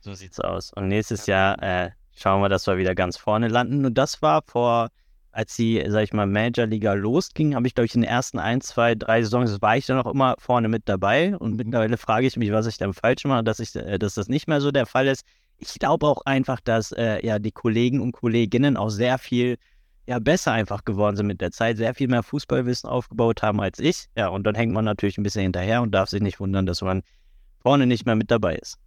So 0.00 0.14
sieht's 0.14 0.40
aus. 0.40 0.72
Und 0.72 0.88
nächstes 0.88 1.26
Jahr 1.26 1.62
äh, 1.62 1.90
schauen 2.16 2.40
wir, 2.40 2.48
dass 2.48 2.66
wir 2.66 2.78
wieder 2.78 2.94
ganz 2.94 3.18
vorne 3.18 3.48
landen. 3.48 3.84
Und 3.84 3.98
das 3.98 4.22
war 4.22 4.42
vor 4.46 4.88
als 5.34 5.56
die, 5.56 5.84
sag 5.88 6.04
ich 6.04 6.12
mal, 6.12 6.26
Major-Liga 6.26 6.92
losging, 6.92 7.54
habe 7.54 7.66
ich, 7.66 7.74
glaube 7.74 7.86
ich, 7.86 7.94
in 7.94 8.02
den 8.02 8.10
ersten 8.10 8.38
ein, 8.38 8.60
zwei, 8.60 8.94
drei 8.94 9.22
Saisons, 9.22 9.60
war 9.60 9.76
ich 9.76 9.86
dann 9.86 9.98
auch 9.98 10.12
immer 10.12 10.36
vorne 10.38 10.68
mit 10.68 10.88
dabei. 10.88 11.36
Und 11.36 11.56
mittlerweile 11.56 11.96
frage 11.96 12.26
ich 12.26 12.36
mich, 12.36 12.52
was 12.52 12.66
ich 12.66 12.78
dann 12.78 12.94
falsch 12.94 13.24
mache, 13.24 13.42
dass, 13.42 13.58
ich, 13.58 13.74
äh, 13.74 13.98
dass 13.98 14.14
das 14.14 14.28
nicht 14.28 14.46
mehr 14.46 14.60
so 14.60 14.70
der 14.70 14.86
Fall 14.86 15.08
ist. 15.08 15.24
Ich 15.58 15.78
glaube 15.78 16.06
auch 16.06 16.24
einfach, 16.24 16.60
dass 16.60 16.92
äh, 16.92 17.24
ja 17.26 17.38
die 17.38 17.52
Kollegen 17.52 18.00
und 18.00 18.12
Kolleginnen 18.12 18.76
auch 18.76 18.90
sehr 18.90 19.18
viel 19.18 19.56
ja, 20.06 20.18
besser 20.18 20.52
einfach 20.52 20.84
geworden 20.84 21.16
sind 21.16 21.26
mit 21.26 21.40
der 21.40 21.50
Zeit, 21.50 21.78
sehr 21.78 21.94
viel 21.94 22.08
mehr 22.08 22.22
Fußballwissen 22.22 22.88
aufgebaut 22.88 23.42
haben 23.42 23.60
als 23.60 23.78
ich. 23.78 24.06
Ja, 24.16 24.28
und 24.28 24.44
dann 24.44 24.54
hängt 24.54 24.72
man 24.72 24.84
natürlich 24.84 25.18
ein 25.18 25.22
bisschen 25.22 25.42
hinterher 25.42 25.82
und 25.82 25.92
darf 25.92 26.10
sich 26.10 26.22
nicht 26.22 26.40
wundern, 26.40 26.66
dass 26.66 26.82
man 26.82 27.02
vorne 27.60 27.86
nicht 27.86 28.06
mehr 28.06 28.16
mit 28.16 28.30
dabei 28.30 28.56
ist. 28.56 28.78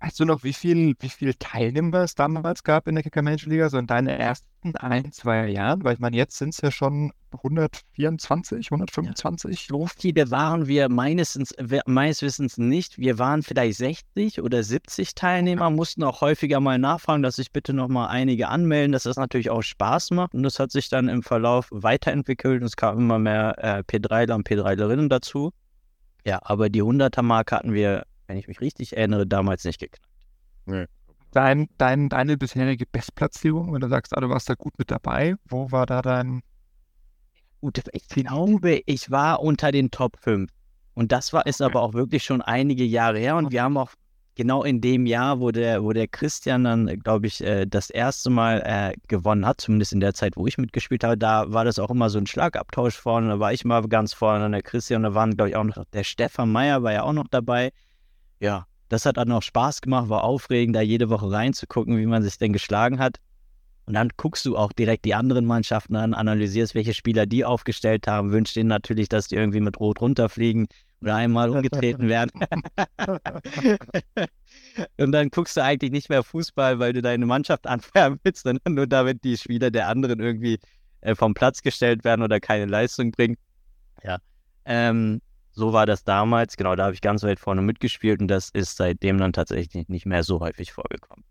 Weißt 0.00 0.20
du 0.20 0.26
noch, 0.26 0.44
wie 0.44 0.52
viel, 0.52 0.94
wie 1.00 1.08
viel 1.08 1.32
Teilnehmer 1.34 2.02
es 2.02 2.14
damals 2.14 2.62
gab 2.62 2.86
in 2.86 2.96
der 2.96 3.04
Kicker-Mensch-Liga, 3.04 3.70
so 3.70 3.78
in 3.78 3.86
deinen 3.86 4.08
ersten 4.08 4.76
ein, 4.76 5.10
zwei 5.10 5.48
Jahren? 5.48 5.82
Weil 5.84 5.94
ich 5.94 6.00
meine, 6.00 6.16
jetzt 6.16 6.36
sind 6.36 6.50
es 6.50 6.60
ja 6.60 6.70
schon 6.70 7.12
124, 7.32 8.70
125. 8.70 9.66
So 9.68 9.86
viele 9.86 10.30
waren 10.30 10.66
wir 10.66 10.90
meines, 10.90 11.38
meines 11.86 12.20
Wissens 12.20 12.58
nicht. 12.58 12.98
Wir 12.98 13.18
waren 13.18 13.42
vielleicht 13.42 13.78
60 13.78 14.42
oder 14.42 14.62
70 14.62 15.14
Teilnehmer, 15.14 15.70
mussten 15.70 16.04
auch 16.04 16.20
häufiger 16.20 16.60
mal 16.60 16.78
nachfragen, 16.78 17.22
dass 17.22 17.36
sich 17.36 17.50
bitte 17.50 17.72
noch 17.72 17.88
mal 17.88 18.08
einige 18.08 18.48
anmelden, 18.48 18.92
dass 18.92 19.04
das 19.04 19.16
natürlich 19.16 19.48
auch 19.48 19.62
Spaß 19.62 20.10
macht. 20.10 20.34
Und 20.34 20.42
das 20.42 20.58
hat 20.58 20.72
sich 20.72 20.90
dann 20.90 21.08
im 21.08 21.22
Verlauf 21.22 21.68
weiterentwickelt 21.70 22.60
und 22.60 22.66
es 22.66 22.76
kamen 22.76 23.00
immer 23.00 23.18
mehr 23.18 23.54
äh, 23.58 23.82
P3ler 23.82 24.34
und 24.34 24.46
P3lerinnen 24.46 25.08
dazu. 25.08 25.52
Ja, 26.26 26.40
aber 26.42 26.68
die 26.68 26.82
100er-Marke 26.82 27.56
hatten 27.56 27.72
wir 27.72 28.04
wenn 28.26 28.36
ich 28.36 28.48
mich 28.48 28.60
richtig 28.60 28.96
erinnere, 28.96 29.26
damals 29.26 29.64
nicht 29.64 29.80
geknackt. 29.80 30.08
Nee. 30.66 30.86
Dein, 31.32 31.68
dein, 31.78 32.08
deine 32.08 32.36
bisherige 32.36 32.86
Bestplatzierung, 32.86 33.72
wenn 33.72 33.80
du 33.80 33.88
sagst, 33.88 34.16
ah, 34.16 34.20
du 34.20 34.28
warst 34.28 34.48
da 34.48 34.54
gut 34.54 34.78
mit 34.78 34.90
dabei, 34.90 35.34
wo 35.48 35.70
war 35.70 35.86
da 35.86 36.02
dein. 36.02 36.42
Gut, 37.60 37.82
ich 37.92 38.08
glaube, 38.08 38.82
ich 38.86 39.10
war 39.10 39.40
unter 39.40 39.72
den 39.72 39.90
Top 39.90 40.16
5. 40.20 40.50
Und 40.94 41.12
das 41.12 41.32
war, 41.32 41.44
ist 41.46 41.60
aber 41.60 41.82
auch 41.82 41.92
wirklich 41.92 42.24
schon 42.24 42.40
einige 42.40 42.84
Jahre 42.84 43.18
her. 43.18 43.36
Und 43.36 43.50
wir 43.50 43.62
haben 43.62 43.76
auch 43.76 43.90
genau 44.34 44.62
in 44.62 44.80
dem 44.80 45.04
Jahr, 45.04 45.40
wo 45.40 45.50
der, 45.50 45.82
wo 45.82 45.92
der 45.92 46.08
Christian 46.08 46.64
dann, 46.64 46.86
glaube 47.00 47.26
ich, 47.26 47.42
äh, 47.42 47.66
das 47.66 47.90
erste 47.90 48.30
Mal 48.30 48.62
äh, 48.64 48.94
gewonnen 49.08 49.44
hat, 49.44 49.60
zumindest 49.60 49.92
in 49.92 50.00
der 50.00 50.14
Zeit, 50.14 50.36
wo 50.36 50.46
ich 50.46 50.56
mitgespielt 50.58 51.04
habe, 51.04 51.18
da 51.18 51.52
war 51.52 51.64
das 51.64 51.78
auch 51.78 51.90
immer 51.90 52.08
so 52.08 52.18
ein 52.18 52.26
Schlagabtausch 52.26 52.96
vorne. 52.96 53.28
Da 53.28 53.40
war 53.40 53.52
ich 53.52 53.64
mal 53.64 53.82
ganz 53.88 54.12
vorne, 54.12 54.40
dann 54.40 54.52
der 54.52 54.62
Christian, 54.62 55.02
da 55.02 55.14
waren, 55.14 55.36
glaube 55.36 55.50
ich, 55.50 55.56
auch 55.56 55.64
noch 55.64 55.84
der 55.92 56.04
Stefan 56.04 56.52
Meyer 56.52 56.82
war 56.82 56.92
ja 56.92 57.02
auch 57.02 57.12
noch 57.12 57.28
dabei 57.28 57.72
ja, 58.40 58.66
das 58.88 59.06
hat 59.06 59.16
dann 59.16 59.32
auch 59.32 59.42
Spaß 59.42 59.80
gemacht, 59.80 60.08
war 60.08 60.24
aufregend, 60.24 60.76
da 60.76 60.80
jede 60.80 61.10
Woche 61.10 61.30
reinzugucken, 61.30 61.98
wie 61.98 62.06
man 62.06 62.22
sich 62.22 62.38
denn 62.38 62.52
geschlagen 62.52 62.98
hat. 62.98 63.18
Und 63.86 63.94
dann 63.94 64.10
guckst 64.16 64.44
du 64.44 64.56
auch 64.56 64.72
direkt 64.72 65.04
die 65.04 65.14
anderen 65.14 65.44
Mannschaften 65.46 65.94
an, 65.94 66.12
analysierst, 66.12 66.74
welche 66.74 66.92
Spieler 66.92 67.24
die 67.24 67.44
aufgestellt 67.44 68.08
haben, 68.08 68.32
wünschst 68.32 68.56
denen 68.56 68.68
natürlich, 68.68 69.08
dass 69.08 69.28
die 69.28 69.36
irgendwie 69.36 69.60
mit 69.60 69.78
Rot 69.78 70.00
runterfliegen 70.00 70.66
oder 71.00 71.14
einmal 71.14 71.50
umgetreten 71.50 72.08
werden. 72.08 72.32
und 74.96 75.12
dann 75.12 75.28
guckst 75.28 75.56
du 75.56 75.62
eigentlich 75.62 75.92
nicht 75.92 76.08
mehr 76.08 76.24
Fußball, 76.24 76.80
weil 76.80 76.94
du 76.94 77.02
deine 77.02 77.26
Mannschaft 77.26 77.66
anfärben 77.68 78.18
willst, 78.24 78.42
sondern 78.42 78.74
nur 78.74 78.88
damit 78.88 79.22
die 79.22 79.36
Spieler 79.36 79.70
der 79.70 79.88
anderen 79.88 80.18
irgendwie 80.18 80.58
äh, 81.02 81.14
vom 81.14 81.34
Platz 81.34 81.62
gestellt 81.62 82.02
werden 82.02 82.22
oder 82.22 82.40
keine 82.40 82.66
Leistung 82.66 83.12
bringen. 83.12 83.36
Ja. 84.02 84.18
Ähm, 84.64 85.20
so 85.56 85.72
war 85.72 85.86
das 85.86 86.04
damals. 86.04 86.56
Genau, 86.56 86.76
da 86.76 86.84
habe 86.84 86.94
ich 86.94 87.00
ganz 87.00 87.22
weit 87.22 87.40
vorne 87.40 87.62
mitgespielt 87.62 88.20
und 88.20 88.28
das 88.28 88.50
ist 88.50 88.76
seitdem 88.76 89.18
dann 89.18 89.32
tatsächlich 89.32 89.88
nicht 89.88 90.06
mehr 90.06 90.22
so 90.22 90.40
häufig 90.40 90.72
vorgekommen. 90.72 91.24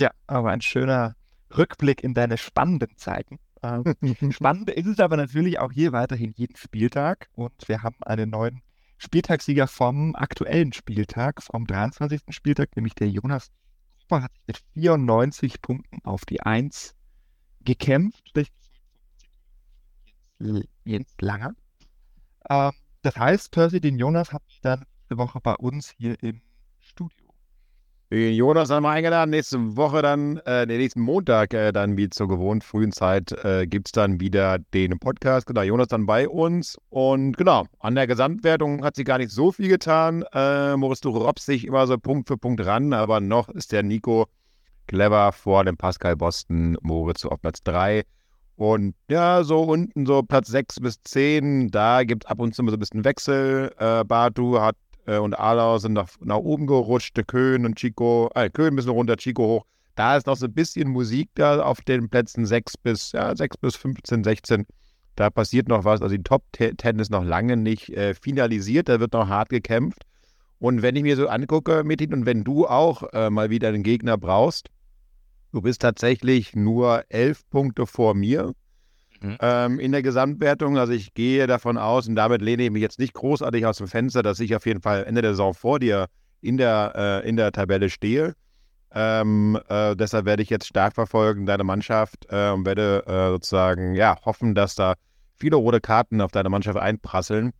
Ja, 0.00 0.10
aber 0.26 0.50
ein 0.50 0.62
schöner 0.62 1.14
Rückblick 1.56 2.02
in 2.02 2.14
deine 2.14 2.38
spannenden 2.38 2.96
Zeiten. 2.96 3.38
Ähm, 3.62 3.84
spannend 4.32 4.70
ist 4.70 4.86
es 4.86 4.98
aber 4.98 5.16
natürlich 5.16 5.58
auch 5.58 5.70
hier 5.70 5.92
weiterhin 5.92 6.32
jeden 6.34 6.56
Spieltag 6.56 7.28
und 7.34 7.52
wir 7.68 7.82
haben 7.82 7.96
einen 8.00 8.30
neuen 8.30 8.62
Spieltagssieger 8.96 9.66
vom 9.66 10.14
aktuellen 10.16 10.72
Spieltag, 10.72 11.42
vom 11.42 11.66
23. 11.66 12.22
Spieltag, 12.30 12.74
nämlich 12.76 12.94
der 12.94 13.08
Jonas 13.10 13.52
Kupper 14.00 14.22
hat 14.22 14.32
sich 14.32 14.46
mit 14.46 14.62
94 14.74 15.60
Punkten 15.60 15.98
auf 16.04 16.24
die 16.24 16.40
1 16.40 16.94
gekämpft. 17.62 18.32
Jens 20.84 21.14
Langer. 21.20 21.54
Ähm, 22.48 22.72
das 23.04 23.16
heißt, 23.16 23.50
Percy, 23.50 23.80
den 23.80 23.98
Jonas 23.98 24.32
habe 24.32 24.44
ich 24.48 24.60
dann 24.62 24.80
nächste 24.80 25.18
Woche 25.18 25.40
bei 25.42 25.54
uns 25.54 25.92
hier 25.98 26.16
im 26.22 26.40
Studio. 26.80 27.28
Den 28.10 28.34
Jonas 28.34 28.70
haben 28.70 28.84
wir 28.84 28.90
eingeladen. 28.90 29.30
Nächste 29.30 29.76
Woche 29.76 30.00
dann, 30.00 30.38
äh, 30.46 30.66
den 30.66 30.78
nächsten 30.78 31.00
Montag, 31.00 31.52
äh, 31.52 31.72
dann 31.72 31.98
wie 31.98 32.08
zur 32.08 32.28
gewohnt 32.28 32.64
frühen 32.64 32.92
Zeit, 32.92 33.32
äh, 33.44 33.66
gibt 33.66 33.88
es 33.88 33.92
dann 33.92 34.20
wieder 34.20 34.58
den 34.72 34.98
Podcast. 34.98 35.46
Genau, 35.46 35.62
Jonas 35.62 35.88
dann 35.88 36.06
bei 36.06 36.28
uns. 36.28 36.78
Und 36.88 37.36
genau, 37.36 37.64
an 37.80 37.94
der 37.94 38.06
Gesamtwertung 38.06 38.84
hat 38.84 38.96
sie 38.96 39.04
gar 39.04 39.18
nicht 39.18 39.32
so 39.32 39.52
viel 39.52 39.68
getan. 39.68 40.24
Äh, 40.32 40.76
Moritz, 40.76 41.00
du 41.00 41.10
robbst 41.10 41.46
dich 41.48 41.66
immer 41.66 41.86
so 41.86 41.98
Punkt 41.98 42.28
für 42.28 42.38
Punkt 42.38 42.64
ran, 42.64 42.94
aber 42.94 43.20
noch 43.20 43.50
ist 43.50 43.72
der 43.72 43.82
Nico 43.82 44.28
clever 44.86 45.32
vor 45.32 45.64
dem 45.64 45.76
Pascal 45.76 46.16
Boston. 46.16 46.78
Moritz 46.80 47.26
auf 47.26 47.40
Platz 47.42 47.62
3. 47.64 48.04
Und 48.56 48.94
ja, 49.10 49.42
so 49.42 49.62
unten, 49.62 50.06
so 50.06 50.22
Platz 50.22 50.48
6 50.48 50.80
bis 50.80 51.02
10, 51.02 51.70
da 51.70 52.04
gibt 52.04 52.24
es 52.24 52.30
ab 52.30 52.38
und 52.38 52.54
zu 52.54 52.62
mal 52.62 52.70
so 52.70 52.76
ein 52.76 52.80
bisschen 52.80 53.04
Wechsel. 53.04 53.72
Äh, 53.78 54.04
Batu 54.04 54.60
hat 54.60 54.76
äh, 55.06 55.18
und 55.18 55.34
Alau 55.34 55.78
sind 55.78 55.94
nach, 55.94 56.08
nach 56.20 56.36
oben 56.36 56.66
gerutscht, 56.66 57.18
Köhn 57.26 57.66
und 57.66 57.76
Chico, 57.76 58.30
äh, 58.34 58.50
Köhn 58.50 58.74
ein 58.74 58.76
bisschen 58.76 58.92
runter, 58.92 59.16
Chico 59.16 59.46
hoch. 59.46 59.64
Da 59.96 60.16
ist 60.16 60.26
noch 60.26 60.36
so 60.36 60.46
ein 60.46 60.52
bisschen 60.52 60.88
Musik 60.90 61.30
da 61.34 61.62
auf 61.62 61.80
den 61.80 62.08
Plätzen 62.08 62.46
6 62.46 62.76
bis, 62.78 63.12
ja, 63.12 63.34
6 63.34 63.56
bis 63.58 63.76
15, 63.76 64.24
16. 64.24 64.66
Da 65.16 65.30
passiert 65.30 65.68
noch 65.68 65.84
was. 65.84 66.02
Also 66.02 66.16
die 66.16 66.22
Top 66.22 66.44
10 66.56 66.98
ist 66.98 67.10
noch 67.10 67.24
lange 67.24 67.56
nicht 67.56 67.90
äh, 67.90 68.14
finalisiert, 68.14 68.88
da 68.88 68.98
wird 69.00 69.12
noch 69.12 69.28
hart 69.28 69.48
gekämpft. 69.48 70.02
Und 70.58 70.82
wenn 70.82 70.96
ich 70.96 71.02
mir 71.02 71.16
so 71.16 71.28
angucke, 71.28 71.84
Metin, 71.84 72.12
und 72.12 72.26
wenn 72.26 72.42
du 72.42 72.66
auch 72.66 73.02
äh, 73.12 73.30
mal 73.30 73.50
wieder 73.50 73.68
einen 73.68 73.82
Gegner 73.82 74.16
brauchst, 74.16 74.70
Du 75.54 75.62
bist 75.62 75.82
tatsächlich 75.82 76.56
nur 76.56 77.04
elf 77.10 77.48
Punkte 77.48 77.86
vor 77.86 78.14
mir 78.14 78.54
mhm. 79.20 79.36
ähm, 79.40 79.78
in 79.78 79.92
der 79.92 80.02
Gesamtwertung. 80.02 80.78
Also 80.78 80.92
ich 80.92 81.14
gehe 81.14 81.46
davon 81.46 81.78
aus, 81.78 82.08
und 82.08 82.16
damit 82.16 82.42
lehne 82.42 82.64
ich 82.64 82.72
mich 82.72 82.82
jetzt 82.82 82.98
nicht 82.98 83.14
großartig 83.14 83.64
aus 83.64 83.76
dem 83.76 83.86
Fenster, 83.86 84.24
dass 84.24 84.40
ich 84.40 84.56
auf 84.56 84.66
jeden 84.66 84.80
Fall 84.80 85.04
Ende 85.04 85.22
der 85.22 85.30
Saison 85.30 85.54
vor 85.54 85.78
dir 85.78 86.06
in 86.40 86.56
der, 86.56 87.22
äh, 87.24 87.28
in 87.28 87.36
der 87.36 87.52
Tabelle 87.52 87.88
stehe. 87.88 88.34
Ähm, 88.92 89.56
äh, 89.68 89.94
deshalb 89.94 90.24
werde 90.26 90.42
ich 90.42 90.50
jetzt 90.50 90.66
stark 90.66 90.92
verfolgen, 90.96 91.46
deine 91.46 91.62
Mannschaft, 91.62 92.26
äh, 92.30 92.50
und 92.50 92.66
werde 92.66 93.04
äh, 93.06 93.28
sozusagen 93.28 93.94
ja, 93.94 94.16
hoffen, 94.24 94.56
dass 94.56 94.74
da 94.74 94.94
viele 95.36 95.54
rote 95.54 95.80
Karten 95.80 96.20
auf 96.20 96.32
deine 96.32 96.48
Mannschaft 96.48 96.80
einprasseln. 96.80 97.52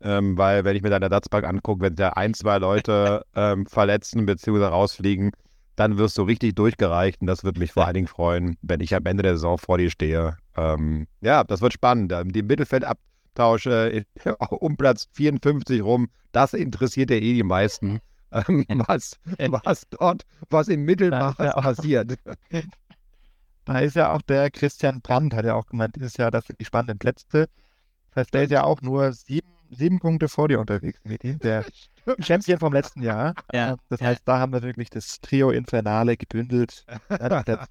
Ähm, 0.00 0.38
weil, 0.38 0.64
wenn 0.64 0.74
ich 0.74 0.82
mir 0.82 0.88
deine 0.88 1.04
Ersatzbank 1.04 1.44
angucke, 1.44 1.82
wenn 1.82 1.96
da 1.96 2.08
ein, 2.14 2.32
zwei 2.32 2.56
Leute 2.56 3.26
ähm, 3.36 3.66
verletzen 3.66 4.24
bzw. 4.24 4.64
rausfliegen, 4.64 5.32
dann 5.76 5.98
wirst 5.98 6.18
du 6.18 6.22
richtig 6.22 6.54
durchgereicht 6.56 7.20
und 7.20 7.26
das 7.26 7.44
würde 7.44 7.60
mich 7.60 7.72
vor 7.72 7.86
allen 7.86 7.94
Dingen 7.94 8.06
freuen, 8.06 8.56
wenn 8.62 8.80
ich 8.80 8.94
am 8.94 9.06
Ende 9.06 9.22
der 9.22 9.34
Saison 9.34 9.58
vor 9.58 9.78
dir 9.78 9.90
stehe. 9.90 10.36
Ähm, 10.56 11.06
ja, 11.20 11.44
das 11.44 11.60
wird 11.60 11.72
spannend. 11.72 12.12
Ähm, 12.12 12.32
die 12.32 12.42
Mittelfeldabtausch 12.42 13.66
äh, 13.66 14.04
um 14.50 14.76
Platz 14.76 15.08
54 15.12 15.82
rum, 15.82 16.08
das 16.32 16.54
interessiert 16.54 17.10
ja 17.10 17.16
eh 17.16 17.34
die 17.34 17.42
meisten, 17.42 18.00
ähm, 18.32 18.64
was, 18.86 19.18
was 19.38 19.82
dort, 19.90 20.22
was 20.50 20.68
im 20.68 20.84
Mittelmaß 20.84 21.36
passiert. 21.36 22.14
Da 23.64 23.78
ist 23.78 23.94
ja 23.94 24.12
auch 24.12 24.22
der 24.22 24.50
Christian 24.50 25.00
Brandt, 25.00 25.34
hat 25.34 25.44
ja 25.44 25.54
auch 25.54 25.66
gemeint, 25.66 25.94
dieses 25.94 26.16
Jahr, 26.16 26.32
das 26.32 26.46
sind 26.46 26.58
die 26.58 26.64
spannenden 26.64 26.98
Plätze. 26.98 27.48
Das 28.10 28.22
heißt, 28.22 28.34
der 28.34 28.42
ist 28.42 28.50
ja 28.50 28.64
auch 28.64 28.82
nur 28.82 29.12
sieben, 29.12 29.48
sieben 29.72 29.98
Punkte 29.98 30.28
vor 30.28 30.48
dir 30.48 30.60
unterwegs, 30.60 31.00
Medi. 31.04 31.36
Der 31.38 31.64
Champion 32.20 32.58
vom 32.58 32.72
letzten 32.72 33.02
Jahr. 33.02 33.34
Ja. 33.52 33.76
Das 33.88 34.00
heißt, 34.00 34.22
da 34.24 34.38
haben 34.38 34.52
wir 34.52 34.62
wirklich 34.62 34.90
das 34.90 35.20
Trio 35.20 35.50
Infernale 35.50 36.16
gebündelt. 36.16 36.84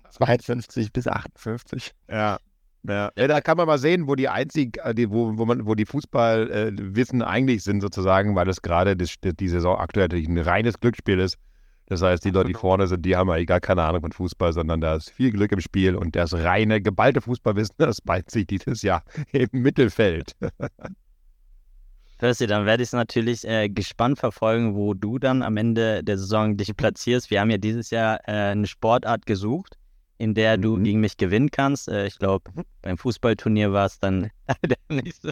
52 0.10 0.92
bis 0.94 1.08
58. 1.08 1.94
Ja. 2.10 2.38
Ja. 2.84 3.12
ja, 3.16 3.28
da 3.28 3.42
kann 3.42 3.58
man 3.58 3.68
mal 3.68 3.78
sehen, 3.78 4.08
wo 4.08 4.16
die 4.16 4.28
einzig, 4.28 4.80
äh, 4.84 4.96
die, 4.96 5.12
wo, 5.12 5.38
wo, 5.38 5.46
man, 5.46 5.68
wo 5.68 5.76
die 5.76 5.86
Fußballwissen 5.86 7.22
äh, 7.22 7.26
eigentlich 7.26 7.64
sind, 7.64 7.82
sozusagen, 7.82 8.36
weil 8.36 8.50
es 8.50 8.64
gerade 8.64 8.96
die 8.96 9.48
Saison 9.48 9.78
aktuell 9.78 10.06
natürlich 10.06 10.28
ein 10.28 10.40
reines 10.40 10.80
Glücksspiel 10.80 11.20
ist. 11.20 11.38
Das 11.86 12.02
heißt, 12.02 12.24
die 12.24 12.32
Leute, 12.32 12.48
die 12.48 12.54
vorne 12.54 12.88
sind, 12.88 13.06
die 13.06 13.16
haben 13.16 13.30
eigentlich 13.30 13.48
gar 13.48 13.60
keine 13.60 13.84
Ahnung 13.84 14.02
von 14.02 14.12
Fußball, 14.14 14.54
sondern 14.54 14.82
da 14.82 14.96
ist 14.96 15.12
viel 15.12 15.30
Glück 15.32 15.52
im 15.52 15.60
Spiel 15.60 15.96
und 15.96 16.16
das 16.16 16.34
reine, 16.34 16.82
geballte 16.82 17.22
Fußballwissen, 17.22 17.76
das 17.80 18.02
beißt 18.02 18.32
sich 18.32 18.48
dieses 18.48 18.82
Jahr 18.82 19.04
im 19.32 19.50
Mittelfeld. 19.52 20.36
Percy, 22.22 22.46
dann 22.46 22.68
werde 22.68 22.84
ich 22.84 22.90
es 22.90 22.94
natürlich 22.94 23.48
äh, 23.48 23.68
gespannt 23.68 24.20
verfolgen, 24.20 24.76
wo 24.76 24.94
du 24.94 25.18
dann 25.18 25.42
am 25.42 25.58
Ende 25.58 26.04
der 26.04 26.20
Saison 26.20 26.56
dich 26.56 26.78
platzierst. 26.78 27.32
Wir 27.32 27.42
haben 27.42 27.50
ja 27.50 27.58
dieses 27.58 27.90
Jahr 27.90 28.20
äh, 28.28 28.52
eine 28.52 28.68
Sportart 28.68 29.26
gesucht, 29.26 29.76
in 30.20 30.36
der 30.36 30.58
du 30.58 30.78
mhm. 30.78 30.84
gegen 30.84 31.00
mich 31.00 31.18
gewinnen 31.18 31.50
kannst. 31.50 31.88
Äh, 31.88 32.06
ich 32.06 32.20
glaube, 32.20 32.52
mhm. 32.54 32.64
beim 32.84 33.00
Fußballturnier 33.00 33.74
war 33.74 33.88
es 33.88 34.00
dann 34.00 34.30
der 34.64 34.78
nächste. 34.90 35.32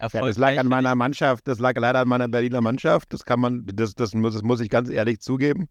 Ja, 0.00 0.08
das 0.08 0.38
lag 0.38 0.56
an 0.56 0.68
meiner 0.68 0.94
Mannschaft, 0.94 1.48
das 1.48 1.58
lag 1.58 1.76
leider 1.76 1.98
an 1.98 2.06
meiner 2.06 2.28
Berliner 2.28 2.60
Mannschaft. 2.60 3.12
Das 3.12 3.24
kann 3.24 3.40
man, 3.40 3.66
das, 3.66 3.96
das, 3.96 4.14
muss, 4.14 4.34
das 4.34 4.44
muss 4.44 4.60
ich 4.60 4.70
ganz 4.70 4.90
ehrlich 4.90 5.18
zugeben. 5.18 5.68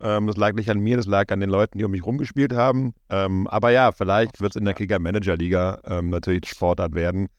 Ähm, 0.00 0.26
das 0.26 0.36
lag 0.36 0.52
nicht 0.52 0.68
an 0.68 0.80
mir, 0.80 0.98
das 0.98 1.06
lag 1.06 1.32
an 1.32 1.40
den 1.40 1.48
Leuten, 1.48 1.78
die 1.78 1.84
um 1.84 1.92
mich 1.92 2.04
rumgespielt 2.04 2.52
haben. 2.52 2.92
Ähm, 3.08 3.46
aber 3.46 3.70
ja, 3.70 3.90
vielleicht 3.90 4.42
wird 4.42 4.52
es 4.52 4.56
in 4.56 4.66
der 4.66 4.74
Kicker-Manager-Liga 4.74 5.80
ähm, 5.86 6.10
natürlich 6.10 6.46
Sportart 6.46 6.94
werden. 6.94 7.30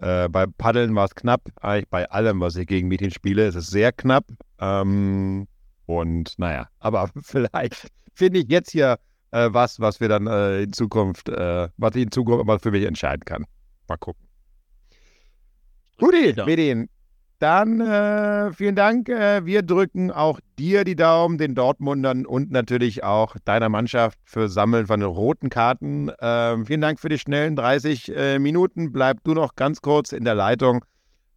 Äh, 0.00 0.28
bei 0.28 0.46
Paddeln 0.46 0.94
war 0.94 1.04
es 1.04 1.14
knapp. 1.14 1.42
Eigentlich 1.60 1.88
bei 1.88 2.10
allem, 2.10 2.40
was 2.40 2.56
ich 2.56 2.66
gegen 2.66 2.88
Mädchen 2.88 3.10
spiele, 3.10 3.46
ist 3.46 3.54
es 3.54 3.66
sehr 3.66 3.92
knapp. 3.92 4.24
Ähm, 4.58 5.46
und 5.86 6.38
naja, 6.38 6.68
aber 6.78 7.10
vielleicht 7.22 7.90
finde 8.14 8.40
ich 8.40 8.48
jetzt 8.48 8.70
hier 8.70 8.98
äh, 9.30 9.48
was, 9.50 9.78
was 9.78 10.00
wir 10.00 10.08
dann 10.08 10.26
äh, 10.26 10.62
in 10.62 10.72
Zukunft, 10.72 11.28
äh, 11.28 11.68
was 11.76 11.94
ich 11.96 12.02
in 12.04 12.10
Zukunft 12.10 12.46
mal 12.46 12.58
für 12.58 12.70
mich 12.70 12.84
entscheiden 12.84 13.24
kann. 13.24 13.44
Mal 13.88 13.96
gucken. 13.96 14.26
Guti, 15.98 16.34
Medien. 16.46 16.88
Dann 17.40 17.80
äh, 17.80 18.52
vielen 18.52 18.76
Dank. 18.76 19.08
Äh, 19.08 19.46
wir 19.46 19.62
drücken 19.62 20.10
auch 20.10 20.40
dir 20.58 20.84
die 20.84 20.94
Daumen, 20.94 21.38
den 21.38 21.54
Dortmundern 21.54 22.26
und 22.26 22.50
natürlich 22.50 23.02
auch 23.02 23.34
deiner 23.46 23.70
Mannschaft 23.70 24.18
für 24.24 24.50
Sammeln 24.50 24.86
von 24.86 25.00
den 25.00 25.08
roten 25.08 25.48
Karten. 25.48 26.10
Äh, 26.10 26.64
vielen 26.66 26.82
Dank 26.82 27.00
für 27.00 27.08
die 27.08 27.18
schnellen 27.18 27.56
30 27.56 28.14
äh, 28.14 28.38
Minuten. 28.38 28.92
Bleib 28.92 29.24
du 29.24 29.32
noch 29.32 29.56
ganz 29.56 29.80
kurz 29.80 30.12
in 30.12 30.24
der 30.24 30.34
Leitung. 30.34 30.84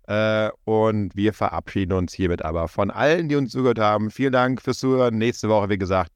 Äh, 0.07 0.49
und 0.65 1.15
wir 1.15 1.31
verabschieden 1.31 1.93
uns 1.93 2.11
hiermit 2.11 2.43
aber 2.43 2.67
von 2.67 2.91
allen, 2.91 3.29
die 3.29 3.37
uns 3.37 3.53
zugehört 3.53 3.79
haben. 3.79 4.11
Vielen 4.11 4.33
Dank 4.33 4.61
fürs 4.61 4.79
Zuhören. 4.79 5.17
Nächste 5.17 5.47
Woche, 5.47 5.69
wie 5.69 5.77
gesagt, 5.77 6.11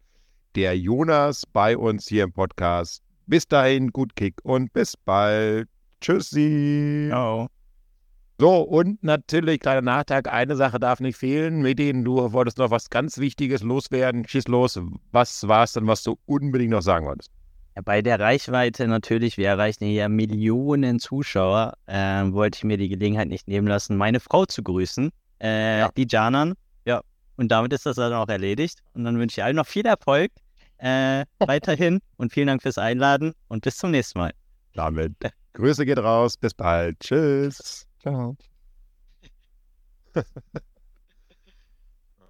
der 0.56 0.78
Jonas 0.78 1.45
bei 1.45 1.78
uns 1.78 2.10
hier 2.10 2.26
im 2.26 2.34
Podcast. 2.34 3.02
Bis 3.26 3.47
dahin, 3.47 3.91
gut 3.91 4.17
Kick 4.17 4.36
und 4.43 4.73
bis 4.73 4.97
bald. 4.97 5.69
Tschüssi. 6.02 7.08
Ciao. 7.10 7.47
So, 8.39 8.62
und 8.62 9.04
natürlich, 9.04 9.60
kleiner 9.62 9.82
Nachtrag, 9.82 10.32
eine 10.32 10.56
Sache 10.56 10.80
darf 10.80 11.00
nicht 11.00 11.17
fehlen. 11.17 11.62
Medien, 11.63 12.06
du 12.06 12.32
wolltest 12.34 12.60
noch 12.60 12.69
was 12.69 12.89
ganz 12.91 13.17
Wichtiges 13.17 13.63
loswerden. 13.63 14.28
Schieß 14.28 14.47
los. 14.47 14.80
Was 15.12 15.47
war 15.47 15.63
es 15.63 15.73
denn, 15.73 15.88
was 15.88 16.04
du 16.04 16.19
unbedingt 16.28 16.69
noch 16.69 16.84
sagen 16.84 17.08
wolltest? 17.08 17.32
Ja, 17.76 17.82
bei 17.82 18.04
der 18.04 18.19
Reichweite 18.19 18.88
natürlich, 18.88 19.38
wir 19.38 19.47
erreichen 19.47 19.86
hier 19.86 20.08
Millionen 20.08 21.00
Zuschauer, 21.00 21.73
äh, 21.88 22.23
wollte 22.32 22.58
ich 22.58 22.63
mir 22.63 22.78
die 22.78 22.89
Gelegenheit 22.89 23.28
nicht 23.28 23.47
nehmen 23.47 23.67
lassen, 23.67 23.97
meine 23.97 24.19
Frau 24.19 24.45
zu 24.45 24.62
grüßen, 24.62 25.12
äh, 25.41 25.80
ja. 25.80 25.89
die 25.97 26.06
Janan. 26.08 26.54
Ja, 26.86 27.02
und 27.38 27.52
damit 27.52 27.73
ist 27.73 27.88
das 27.88 27.95
dann 27.95 28.13
auch 28.13 28.28
erledigt. 28.28 28.84
Und 28.93 29.04
dann 29.04 29.17
wünsche 29.17 29.39
ich 29.41 29.43
allen 29.43 29.56
noch 29.56 29.67
viel 29.67 29.86
Erfolg 29.88 30.32
äh, 30.78 31.26
weiterhin 31.39 32.02
und 32.17 32.32
vielen 32.32 32.47
Dank 32.47 32.62
fürs 32.62 32.78
Einladen 32.78 33.34
und 33.47 33.63
bis 33.63 33.78
zum 33.78 33.89
nächsten 33.89 34.19
Mal. 34.19 34.32
Damit. 34.73 35.13
Grüße 35.54 35.88
geht 35.88 35.97
raus. 35.97 36.38
Bis 36.38 36.54
bald. 36.54 37.00
Tschüss. 37.00 37.87
Ciao. 38.08 38.38